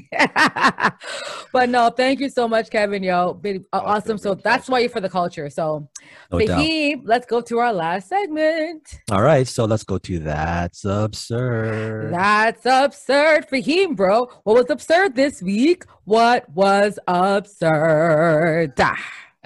[1.52, 3.02] but no, thank you so much, Kevin.
[3.02, 4.16] Yo, been uh, awesome.
[4.16, 5.50] So that's why you're for the culture.
[5.50, 5.88] So,
[6.30, 9.00] no Fahim, let's go to our last segment.
[9.10, 12.12] All right, so let's go to that's absurd.
[12.12, 14.30] That's absurd, Fahim, bro.
[14.44, 15.84] What was absurd this week?
[16.04, 18.74] What was absurd?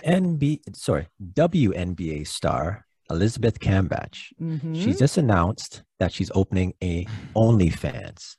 [0.05, 4.35] NB sorry, WNBA star Elizabeth Cambage.
[4.41, 4.75] Mm-hmm.
[4.75, 8.37] She's just announced that she's opening a OnlyFans.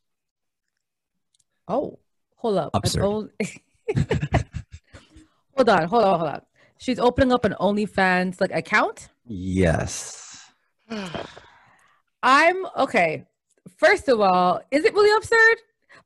[1.67, 1.97] Oh,
[2.35, 2.69] hold up.
[2.75, 3.01] Absurd.
[5.55, 6.41] hold on, hold on, hold on.
[6.77, 9.09] She's opening up an OnlyFans like account?
[9.25, 10.51] Yes.
[12.23, 13.25] I'm okay.
[13.77, 15.57] First of all, is it really absurd?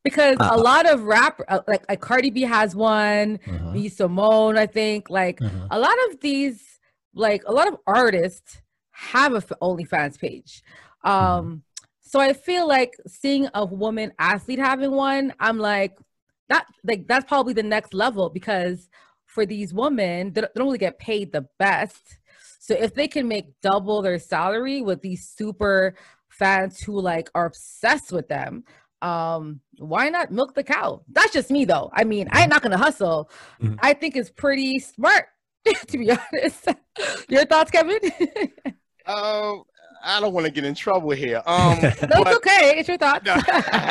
[0.03, 3.71] Because uh, a lot of rap uh, like, like Cardi B has one, uh-huh.
[3.71, 5.09] B Simone, I think.
[5.09, 5.67] Like uh-huh.
[5.71, 6.79] a lot of these,
[7.13, 10.63] like a lot of artists have a OnlyFans page.
[11.03, 11.87] Um, uh-huh.
[12.01, 15.97] so I feel like seeing a woman athlete having one, I'm like,
[16.49, 18.89] that like that's probably the next level because
[19.25, 22.17] for these women, they don't really get paid the best.
[22.59, 25.95] So if they can make double their salary with these super
[26.27, 28.65] fans who like are obsessed with them,
[29.01, 32.77] um why not milk the cow that's just me though i mean i'm not gonna
[32.77, 33.29] hustle
[33.61, 33.75] mm-hmm.
[33.79, 35.25] i think it's pretty smart
[35.87, 36.67] to be honest
[37.29, 37.99] your thoughts kevin
[39.07, 39.63] um
[40.03, 41.43] I don't want to get in trouble here.
[41.51, 42.75] Um, That's but, okay.
[42.77, 43.25] It's your thoughts.
[43.25, 43.35] no,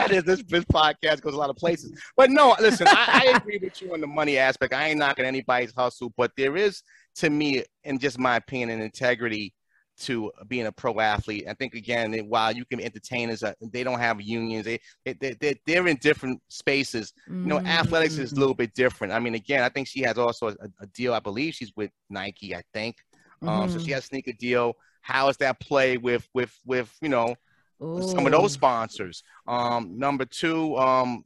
[0.08, 1.92] this, this, this podcast goes a lot of places.
[2.16, 4.72] But no, listen, I, I agree with you on the money aspect.
[4.72, 6.82] I ain't knocking anybody's hustle, but there is,
[7.16, 9.52] to me, in just my opinion, an integrity
[10.00, 11.44] to being a pro athlete.
[11.48, 14.64] I think again, while you can entertain as a, they don't have unions.
[14.64, 17.12] They, they, they they're in different spaces.
[17.28, 17.42] Mm-hmm.
[17.42, 19.12] You know, athletics is a little bit different.
[19.12, 21.14] I mean, again, I think she has also a, a deal.
[21.14, 22.54] I believe she's with Nike.
[22.54, 22.96] I think.
[23.42, 23.48] Mm-hmm.
[23.48, 23.94] Um, so she mm-hmm.
[23.94, 24.74] has a sneaker deal.
[25.02, 27.34] How is that play with with with you know
[27.82, 28.08] Ooh.
[28.08, 29.22] some of those sponsors?
[29.46, 31.24] Um, number two, um,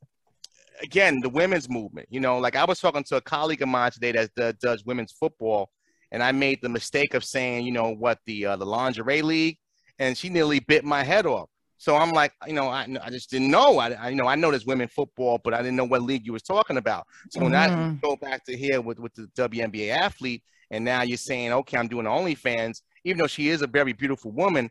[0.83, 2.09] again, the women's movement.
[2.11, 5.13] You know, like I was talking to a colleague of mine today that does women's
[5.13, 5.71] football
[6.13, 9.59] and I made the mistake of saying, you know, what the uh, the lingerie league,
[9.99, 11.49] and she nearly bit my head off.
[11.77, 13.79] So I'm like, you know, I, I just didn't know.
[13.79, 16.25] I, I you know I know there's women football, but I didn't know what league
[16.25, 17.07] you was talking about.
[17.31, 17.45] So mm-hmm.
[17.45, 17.97] when I mm-hmm.
[18.01, 21.89] go back to here with with the WNBA athlete, and now you're saying, okay, I'm
[21.89, 24.71] doing OnlyFans, even though she is a very beautiful woman.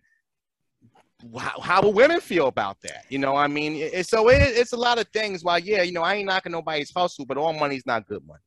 [1.38, 3.06] How, how will women feel about that?
[3.08, 5.44] You know, I mean, it, so it, it's a lot of things.
[5.44, 8.42] While yeah, you know, I ain't knocking nobody's hustle, but all money's not good money.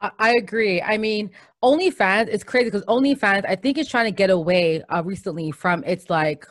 [0.00, 0.82] I agree.
[0.82, 1.30] I mean,
[1.62, 5.82] OnlyFans is crazy because OnlyFans, I think, is trying to get away uh, recently from
[5.84, 6.46] its like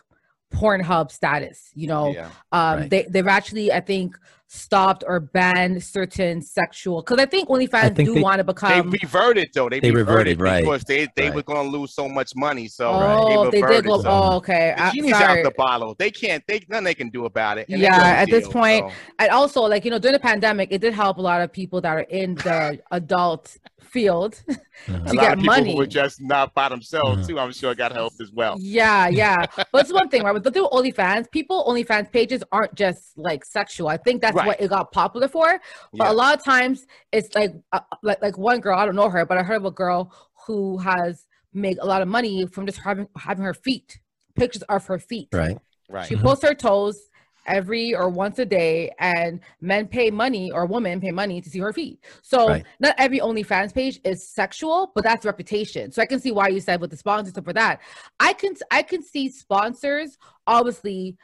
[0.53, 1.69] Pornhub status.
[1.75, 2.89] You know, yeah, um, right.
[2.89, 4.17] they they've actually, I think,
[4.47, 8.91] stopped or banned certain sexual because I think OnlyFans do want to become.
[8.91, 9.69] They reverted though.
[9.69, 10.63] They, they reverted, right?
[10.63, 11.35] Because they they right.
[11.35, 12.67] were going to lose so much money.
[12.67, 14.01] So oh, they, they did go.
[14.01, 14.09] So.
[14.09, 14.73] Oh, okay.
[14.77, 15.95] The genie's out the bottle.
[15.97, 16.43] They can't.
[16.47, 17.65] They nothing they can do about it.
[17.69, 18.95] Yeah, at deal, this point, so.
[19.19, 21.81] and also like you know during the pandemic, it did help a lot of people
[21.81, 23.57] that are in the adult
[23.95, 24.99] field uh-huh.
[25.05, 25.71] to get money.
[25.71, 27.27] Who were just not by themselves uh-huh.
[27.27, 27.39] too.
[27.39, 28.57] I'm sure got help as well.
[28.59, 29.45] Yeah, yeah.
[29.55, 30.33] but it's one thing, right?
[30.33, 33.87] But the through OnlyFans, people OnlyFans pages aren't just like sexual.
[33.87, 34.47] I think that's right.
[34.47, 35.61] what it got popular for.
[35.93, 36.11] But yeah.
[36.11, 38.77] a lot of times, it's like uh, like like one girl.
[38.77, 40.13] I don't know her, but I heard of a girl
[40.45, 43.97] who has made a lot of money from just having having her feet
[44.35, 45.29] pictures of her feet.
[45.31, 45.57] Right.
[45.89, 46.05] Right.
[46.05, 46.25] She mm-hmm.
[46.25, 46.99] posts her toes
[47.45, 51.59] every or once a day and men pay money or women pay money to see
[51.59, 51.99] her feet.
[52.21, 52.65] So right.
[52.79, 55.91] not every onlyfans page is sexual but that's reputation.
[55.91, 57.81] So i can see why you said with the sponsors for that.
[58.19, 60.17] I can i can see sponsors
[60.47, 61.17] obviously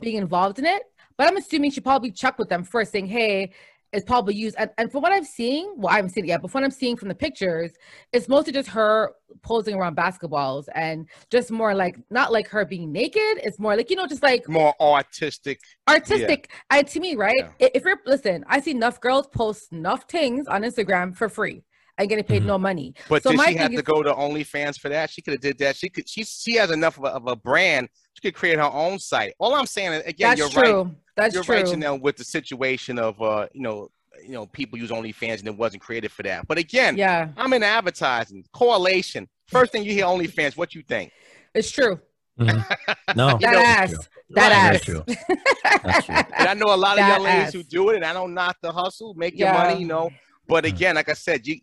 [0.00, 0.82] being involved in it
[1.16, 3.52] but i'm assuming she probably checked with them first saying hey
[3.96, 4.56] is probably used.
[4.58, 6.66] And, and from what I'm seeing, well, I haven't seen it yet, but from what
[6.66, 7.72] I'm seeing from the pictures,
[8.12, 12.92] it's mostly just her posing around basketballs and just more like not like her being
[12.92, 13.22] naked.
[13.42, 15.60] It's more like you know, just like more artistic.
[15.88, 16.48] Artistic.
[16.50, 16.78] Yeah.
[16.78, 17.34] I to me, right?
[17.58, 17.68] Yeah.
[17.74, 21.62] If you're listen, I see enough girls post enough things on Instagram for free
[21.98, 22.48] and getting paid mm-hmm.
[22.48, 22.94] no money.
[23.08, 25.10] But so did she have to go to OnlyFans for that?
[25.10, 25.76] She could have did that.
[25.76, 26.08] She could.
[26.08, 27.88] She she has enough of a, of a brand.
[28.14, 29.34] She could create her own site.
[29.38, 30.82] All I'm saying again, That's you're true.
[30.82, 30.94] right.
[31.16, 31.56] That's you're true.
[31.56, 33.88] right, Janelle, with the situation of uh, you know,
[34.22, 36.46] you know, people use OnlyFans and it wasn't created for that.
[36.46, 39.28] But again, yeah, I'm in advertising correlation.
[39.46, 41.12] First thing you hear OnlyFans, what you think?
[41.54, 42.00] It's true.
[42.38, 42.92] Mm-hmm.
[43.16, 44.08] No, that ass.
[44.30, 44.74] That right.
[44.74, 44.80] ass.
[44.82, 45.04] True.
[45.84, 46.14] That's true.
[46.14, 47.52] And I know a lot of young ladies ass.
[47.52, 50.10] who do it, and I don't knock the hustle, make your money, you know.
[50.48, 50.68] But mm.
[50.68, 51.60] again, like I said, you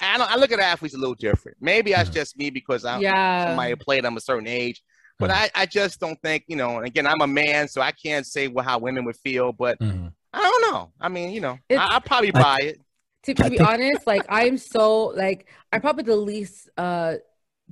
[0.00, 1.58] I don't I look at athletes a little different.
[1.60, 2.14] Maybe that's mm.
[2.14, 3.48] just me because I'm yeah.
[3.48, 4.82] somebody played I'm a certain age.
[5.18, 5.46] But mm-hmm.
[5.56, 8.46] I, I just don't think, you know, again, I'm a man, so I can't say
[8.46, 10.06] well, how women would feel, but mm-hmm.
[10.32, 10.92] I don't know.
[11.00, 12.80] I mean, you know, I, will probably buy I, it.
[13.24, 17.14] To, to be honest, like I'm so like I'm probably the least uh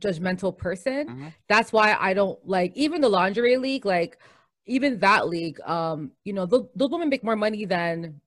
[0.00, 1.08] judgmental person.
[1.08, 1.28] Mm-hmm.
[1.48, 4.18] That's why I don't like even the lingerie league, like
[4.66, 8.20] even that league, um, you know, those, those women make more money than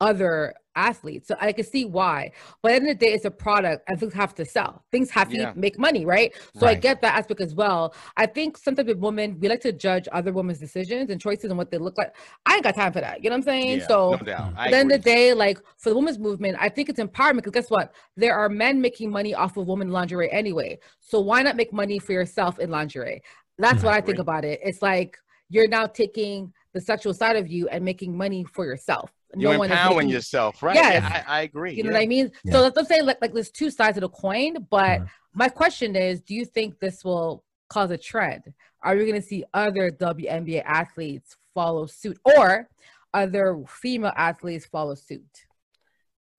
[0.00, 1.28] other athletes.
[1.28, 2.32] So I can see why.
[2.62, 4.84] But at the end of the day, it's a product and things have to sell.
[4.90, 5.52] Things have to yeah.
[5.54, 6.34] make money, right?
[6.54, 6.76] So right.
[6.76, 7.94] I get that aspect as well.
[8.16, 11.58] I think sometimes with women, we like to judge other women's decisions and choices and
[11.58, 12.14] what they look like.
[12.46, 13.22] I ain't got time for that.
[13.22, 13.78] You know what I'm saying?
[13.80, 16.68] Yeah, so no at the end of the day, like for the women's movement, I
[16.68, 17.94] think it's empowerment because guess what?
[18.16, 20.78] There are men making money off of women lingerie anyway.
[21.00, 23.22] So why not make money for yourself in lingerie?
[23.58, 24.60] That's what I, I think about it.
[24.62, 25.16] It's like
[25.48, 29.62] you're now taking the sexual side of you and making money for yourself you're no
[29.62, 30.74] empowering making, yourself, right?
[30.74, 31.02] Yes.
[31.02, 31.74] Yeah, I, I, agree.
[31.74, 32.30] You know what I mean?
[32.44, 32.52] Yeah.
[32.52, 35.04] So let's, let's say like, like there's two sides of the coin, but mm-hmm.
[35.34, 38.52] my question is, do you think this will cause a trend?
[38.82, 42.68] Are we going to see other WNBA athletes follow suit, or
[43.14, 45.46] other female athletes follow suit?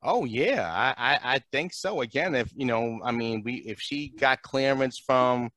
[0.03, 2.01] Oh yeah, I, I, I think so.
[2.01, 5.49] Again, if you know, I mean, we if she got clearance from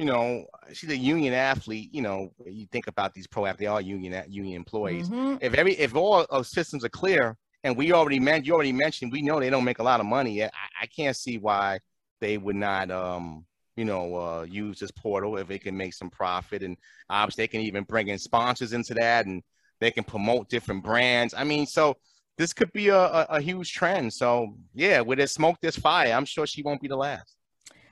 [0.00, 1.90] you know, she's a union athlete.
[1.92, 5.10] You know, you think about these pro athletes, they are union union employees.
[5.10, 5.36] Mm-hmm.
[5.42, 9.12] If every if all of systems are clear, and we already meant you already mentioned,
[9.12, 10.42] we know they don't make a lot of money.
[10.42, 11.80] I, I can't see why
[12.18, 13.44] they would not, um,
[13.76, 16.78] you know, uh, use this portal if they can make some profit, and
[17.10, 19.42] obviously they can even bring in sponsors into that, and
[19.80, 21.34] they can promote different brands.
[21.36, 21.94] I mean, so
[22.38, 24.14] this could be a, a, a huge trend.
[24.14, 27.36] So yeah, with this smoke, this fire, I'm sure she won't be the last.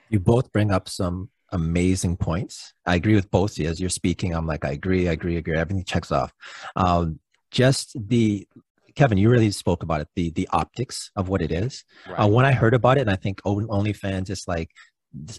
[0.08, 2.72] You both bring up some amazing points.
[2.86, 4.34] I agree with both you as you're speaking.
[4.34, 5.56] I'm like, I agree, I agree, I agree.
[5.56, 6.32] Everything checks off.
[6.76, 7.20] Um,
[7.50, 8.46] just the
[8.94, 10.08] Kevin, you really spoke about it.
[10.16, 11.84] The the optics of what it is.
[12.06, 12.20] Uh, right.
[12.24, 14.70] Uh, when I heard about it, and I think OnlyFans is like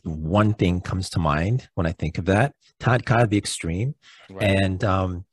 [0.03, 2.53] one thing comes to mind when I think of that.
[2.79, 3.95] Todd kind of the extreme,
[4.29, 4.43] right.
[4.43, 5.25] and um,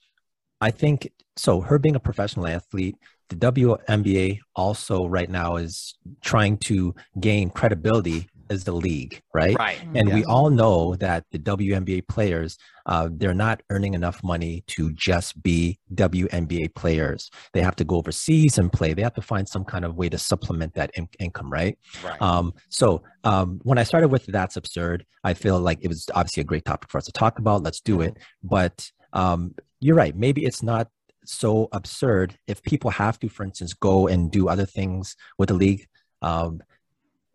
[0.61, 1.61] I think so.
[1.61, 2.97] Her being a professional athlete,
[3.29, 9.57] the WNBA also right now is trying to gain credibility as the league, right?
[9.59, 9.83] Right.
[9.95, 10.15] And yes.
[10.15, 15.43] we all know that the WNBA players, uh, they're not earning enough money to just
[15.43, 17.31] be WNBA players.
[17.53, 18.95] They have to go overseas and play.
[18.95, 21.79] They have to find some kind of way to supplement that in- income, right?
[22.05, 22.21] Right.
[22.21, 26.43] Um, so um, when I started with that's absurd, I feel like it was obviously
[26.43, 27.63] a great topic for us to talk about.
[27.63, 28.15] Let's do it.
[28.15, 28.49] Mm-hmm.
[28.49, 30.17] But um, you're right.
[30.17, 30.89] Maybe it's not
[31.25, 35.55] so absurd if people have to, for instance, go and do other things with the
[35.55, 35.87] league.
[36.23, 36.61] Um,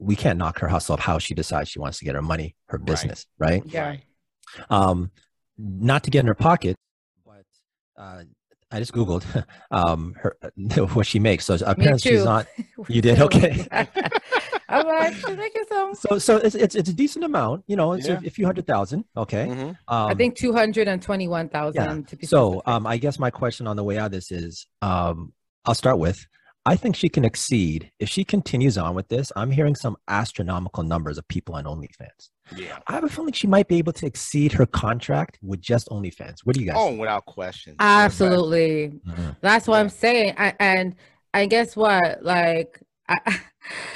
[0.01, 2.55] we can't knock her hustle of how she decides she wants to get her money,
[2.69, 3.61] her business, right?
[3.67, 3.97] Yeah.
[4.69, 5.11] Um,
[5.57, 6.75] not to get in her pocket,
[7.25, 7.45] but
[7.97, 8.23] uh,
[8.71, 9.23] I just googled
[9.71, 10.35] um her
[10.93, 11.45] what she makes.
[11.45, 12.25] So apparently she's too.
[12.25, 12.47] not.
[12.89, 13.19] You did?
[13.21, 13.67] Okay.
[14.67, 15.93] I'm like, she's making some.
[15.95, 17.63] So so it's it's, it's a decent amount.
[17.67, 18.19] You know, it's Yeah.
[18.23, 19.05] a, a few hundred thousand.
[19.15, 19.45] Okay.
[19.47, 19.69] Mhm.
[19.69, 22.07] Um, I think two hundred and twenty-one thousand.
[22.07, 24.65] to be So, um, I guess my question on the way out of this is,
[24.81, 25.33] um,
[25.65, 26.25] I'll start with,
[26.65, 29.31] I think she can exceed if she continues on with this.
[29.35, 32.29] I'm hearing some astronomical numbers of people on OnlyFans.
[32.55, 32.77] Yeah.
[32.87, 36.41] I have a feeling she might be able to exceed her contract with just OnlyFans.
[36.43, 36.75] What do you guys?
[36.77, 36.99] Oh, think?
[36.99, 37.75] without question.
[37.79, 38.99] absolutely.
[39.07, 39.37] Mhm.
[39.41, 39.81] That's what Yeah.
[39.81, 40.35] I'm saying.
[40.37, 40.95] I, and
[41.33, 42.23] I guess what?
[42.23, 43.17] Like, I,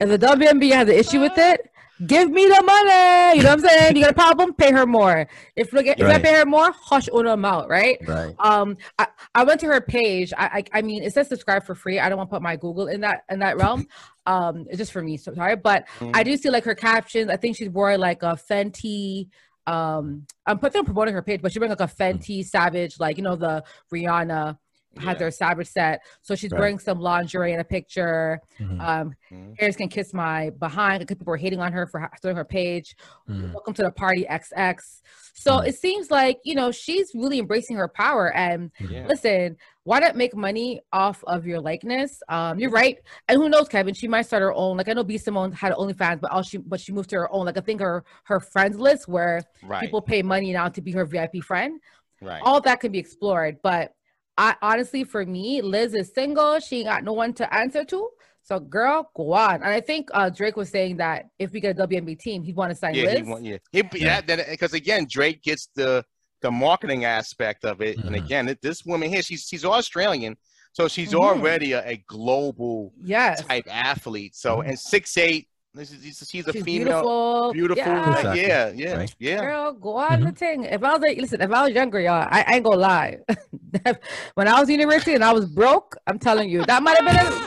[0.00, 1.70] if the WNBA has an issue with it,
[2.06, 3.38] give me the money.
[3.38, 3.96] You know what I'm saying?
[3.96, 4.54] You got a problem?
[4.54, 5.26] Pay her more.
[5.56, 7.98] If get, if I pay her more, hush on them out, right?
[8.06, 8.34] Right.
[8.38, 10.32] Um, I, I went to her page.
[10.36, 11.98] I, I I mean, it says subscribe for free.
[11.98, 13.86] I don't want to put my Google in that in that realm.
[14.24, 15.16] Um, it's just for me.
[15.16, 16.12] So sorry, but Mhm.
[16.14, 17.28] I do see like her captions.
[17.28, 19.30] I think she's wore like a Fenty.
[19.66, 23.24] Um, I'm putting promoting her page, but she wearing like a Fenty Savage, like you
[23.24, 24.58] know the Rihanna
[24.94, 25.02] Yeah.
[25.02, 26.02] had their Savage set.
[26.20, 26.58] So she's Right.
[26.60, 28.40] wearing some lingerie in a picture.
[28.60, 28.80] Mhm.
[28.80, 29.54] Um, Mhm.
[29.58, 31.00] Harris can kiss my behind.
[31.00, 32.94] Like, People were hating on her for ha- starting her page.
[33.28, 33.52] Mhm.
[33.52, 35.02] Welcome to the party, XX.
[35.34, 35.68] So Mm.
[35.68, 38.32] it seems like you know she's really embracing her power.
[38.34, 39.06] And Yeah.
[39.06, 42.22] listen, why not make money off of your likeness?
[42.28, 42.98] Um, you're right.
[43.28, 43.94] And who knows, Kevin?
[43.94, 44.76] She might start her own.
[44.76, 47.32] Like I know B Simone had OnlyFans, but all she but she moved to her
[47.32, 47.46] own.
[47.46, 49.80] Like I think her her friends list where Right.
[49.80, 51.80] people pay money now to be her VIP friend.
[52.20, 52.40] right.
[52.44, 53.56] All that can be explored.
[53.62, 53.94] But
[54.42, 56.58] I honestly, for me, Liz is single.
[56.58, 58.08] She ain't got no one to answer to.
[58.42, 59.54] So, girl, go on.
[59.56, 62.56] And I think uh, Drake was saying that if we get a WNBA team, he'd
[62.56, 63.16] want to sign yeah, Liz.
[63.18, 63.58] he want, yeah.
[63.70, 64.20] He, Yeah.
[64.26, 64.44] yeah.
[64.50, 66.04] Because again, Drake gets the
[66.40, 68.24] the marketing aspect of it, and Mhm.
[68.24, 70.36] again, this woman here, she's she's Australian,
[70.72, 71.20] so she's Mhm.
[71.20, 73.44] already a, a global yes.
[73.46, 74.34] type athlete.
[74.34, 74.70] So Mhm.
[74.70, 77.52] and six eight, this is she's, she's a She's female, beautiful.
[77.52, 77.82] beautiful.
[77.84, 78.08] Yeah.
[78.10, 78.40] Exactly.
[78.40, 79.14] yeah, yeah, Right.
[79.18, 79.40] yeah.
[79.40, 80.24] Girl, go on Mhm.
[80.26, 80.64] the thing.
[80.64, 83.18] If I was like, listen, if I was younger, y'all, I, I ain't gonna lie.
[84.34, 87.06] when I was in university and I was broke, I'm telling you, that might have
[87.06, 87.40] been a,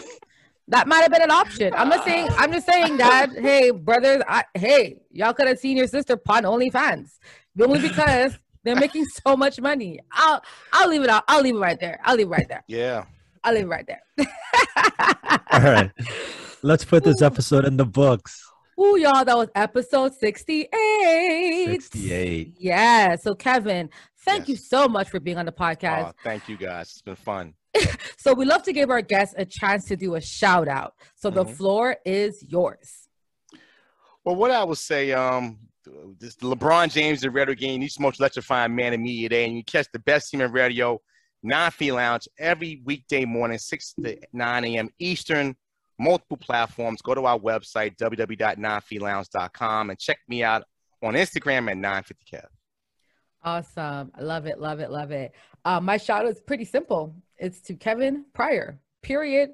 [0.70, 1.74] that might have been an option.
[1.76, 5.78] I'm not saying, I'm just saying that, hey, brothers, I, hey, y'all could have seen
[5.78, 7.20] your sister pawn OnlyFans.
[7.62, 10.00] Only because they're making so much money.
[10.12, 10.42] I'll
[10.74, 11.24] I'll leave it out.
[11.28, 12.00] I'll leave it right there.
[12.04, 12.64] I'll leave it right there.
[12.68, 13.06] Yeah.
[13.44, 14.02] I'll leave it right there.
[15.52, 15.92] All right.
[16.66, 18.44] Let's put this episode in the books.
[18.80, 20.68] Ooh, y'all, that was episode 68.
[21.84, 22.56] 68.
[22.58, 23.16] Yeah.
[23.18, 23.92] So, Kevin,
[24.26, 26.08] thank you so much for being on the podcast.
[26.08, 26.88] Oh, thank you guys.
[26.88, 27.54] It's been fun.
[28.18, 30.96] So, we love to give our guests a chance to do a shout out.
[31.14, 31.56] So, the Mhm.
[31.56, 33.10] floor is yours.
[34.24, 35.60] Well, what I would say, um,
[36.20, 39.56] this LeBron James, the radio game, he's the most electrifying man in media today, and
[39.56, 41.00] you catch the best team in radio,
[41.44, 44.90] 950 Lounge, every weekday morning, 6 to 9 a.m.
[44.98, 45.56] Eastern,
[46.00, 47.02] multiple platforms.
[47.02, 50.64] Go to our website, www.950lounge.com, and check me out
[51.04, 52.46] on Instagram at 950kev.
[53.44, 54.12] Awesome.
[54.16, 54.60] I love it.
[54.60, 54.90] Love it.
[54.90, 55.34] Love it.
[55.64, 59.52] Uh, my shout is pretty simple it's to Kevin Pryor, period.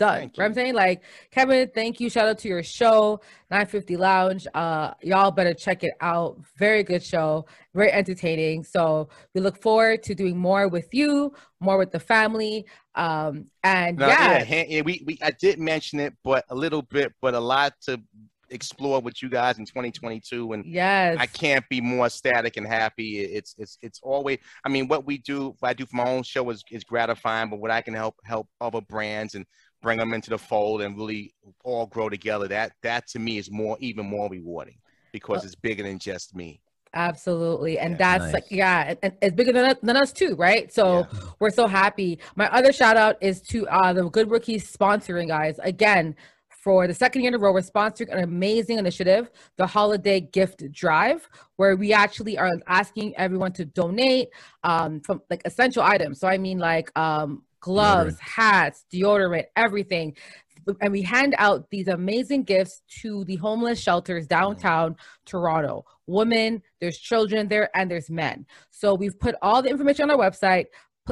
[0.00, 0.18] Done.
[0.18, 0.46] Thank Right?
[0.46, 2.08] I'm saying, like, Kevin, thank you.
[2.08, 3.20] Shout out to your show,
[3.50, 4.46] 950 Lounge.
[4.54, 6.40] Uh, y'all better check it out.
[6.56, 7.44] Very good show,
[7.74, 8.64] very entertaining.
[8.64, 12.64] So we look forward to doing more with you, more with the family.
[12.94, 16.80] Um, and Now, yeah, yeah, yeah, we, we I did mention it, but a little
[16.80, 18.00] bit, but a lot to
[18.50, 23.20] explore with you guys in 2022, and yes, I can't be more ecstatic and happy.
[23.20, 24.38] It's it's it's always.
[24.64, 27.50] I mean, what we do, what I do for my own show is is gratifying,
[27.50, 29.46] but what I can help help other brands and
[29.82, 32.48] bring them into the fold and really all grow together.
[32.48, 34.76] That that to me is more even more rewarding
[35.12, 36.60] because it's bigger than just me.
[36.92, 37.78] Absolutely.
[37.78, 37.98] And Yeah.
[37.98, 38.34] that's Nice.
[38.34, 40.72] like, yeah, and, and it's bigger than, us- than us too, right?
[40.72, 41.20] So Yeah.
[41.38, 42.18] we're so happy.
[42.36, 45.58] My other shout out is to uh, the Good Rookies sponsoring, guys.
[45.62, 46.16] Again,
[46.48, 50.70] for the second year in a row, we're sponsoring an amazing initiative, the Holiday Gift
[50.72, 54.28] Drive, where we actually are asking everyone to donate
[54.64, 56.18] um, from like essential items.
[56.20, 58.20] So I mean, like um, gloves, Deodorant.
[58.20, 60.16] hats, deodorant, everything.
[60.80, 65.84] And we hand out these amazing gifts to the homeless shelters downtown Toronto.
[66.06, 68.46] Women, there's children there, and there's men.
[68.70, 70.66] So we've put all the information on our website.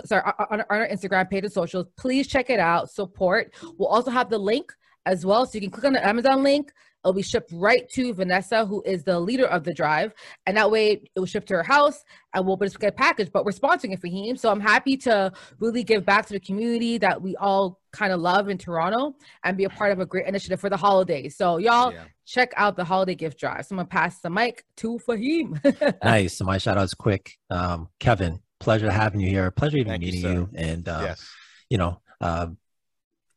[0.04, 1.86] Sorry, on on our Instagram page and socials.
[1.96, 2.90] Please check it out.
[2.90, 3.54] Support.
[3.78, 4.72] We'll also have the link
[5.06, 6.70] as well, so you can click on the Amazon link.
[7.04, 10.12] It'll be shipped right to Vanessa, who is the leader of the drive,
[10.46, 12.02] and that way it will ship to her house,
[12.34, 13.30] and we'll just get packaged.
[13.32, 16.40] But we're sponsoring it for him, so I'm happy to really give back to the
[16.40, 20.06] community that we all kind of love in Toronto and be a part of a
[20.06, 21.36] great initiative for the holidays.
[21.36, 22.04] So y'all Yeah.
[22.26, 23.64] check out the holiday gift drive.
[23.66, 25.58] So I'm gonna pass the mic to Fahim.
[26.04, 26.36] Nice.
[26.36, 27.32] So my shout out is quick.
[27.48, 29.50] Um, Kevin, pleasure having you here.
[29.52, 30.32] Pleasure even Thank meeting sir.
[30.32, 30.48] you.
[30.56, 31.28] And uh, yes.
[31.70, 32.48] you know, uh,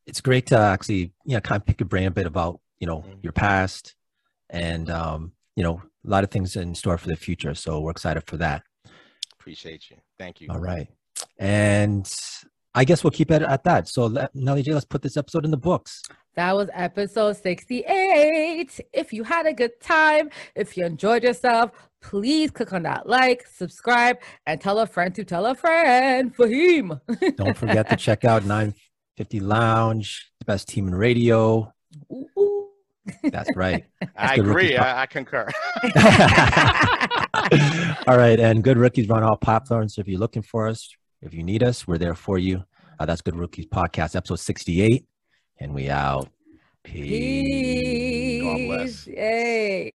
[0.07, 2.87] it's great to actually, you know, kind of pick your brain a bit about, you
[2.87, 3.23] know, Mhm.
[3.23, 3.95] your past
[4.49, 7.53] and, um, you know, a lot of things in store for the future.
[7.55, 8.63] So we're excited for that.
[9.39, 9.97] Appreciate you.
[10.19, 10.47] Thank you.
[10.49, 10.87] All right.
[11.37, 12.11] And
[12.73, 13.87] I guess we'll keep it at that.
[13.87, 16.01] So let, Nelly J, let's put this episode in the books.
[16.35, 18.79] That was episode 68.
[18.93, 21.71] If you had a good time, if you enjoyed yourself,
[22.01, 24.17] please click on that like, subscribe,
[24.47, 26.35] and tell a friend to tell a friend.
[26.35, 26.99] Fahim.
[27.35, 31.71] Don't forget to check out 950 Lounge, the best team in radio.
[32.11, 32.50] Ooh, ooh.
[33.23, 33.85] That's right.
[34.15, 34.77] I agree.
[34.77, 35.47] I, I concur.
[38.07, 38.39] all right.
[38.39, 39.97] And Good Rookies run all platforms.
[39.97, 40.89] If you're looking for us,
[41.21, 42.63] if you need us, we're there for you.
[42.99, 45.05] Uh, that's Good Rookies Podcast, episode 68.
[45.59, 46.29] And we out.
[46.83, 48.43] Peace.
[48.43, 49.05] God bless.
[49.05, 49.07] Peace.
[49.07, 49.91] Yay.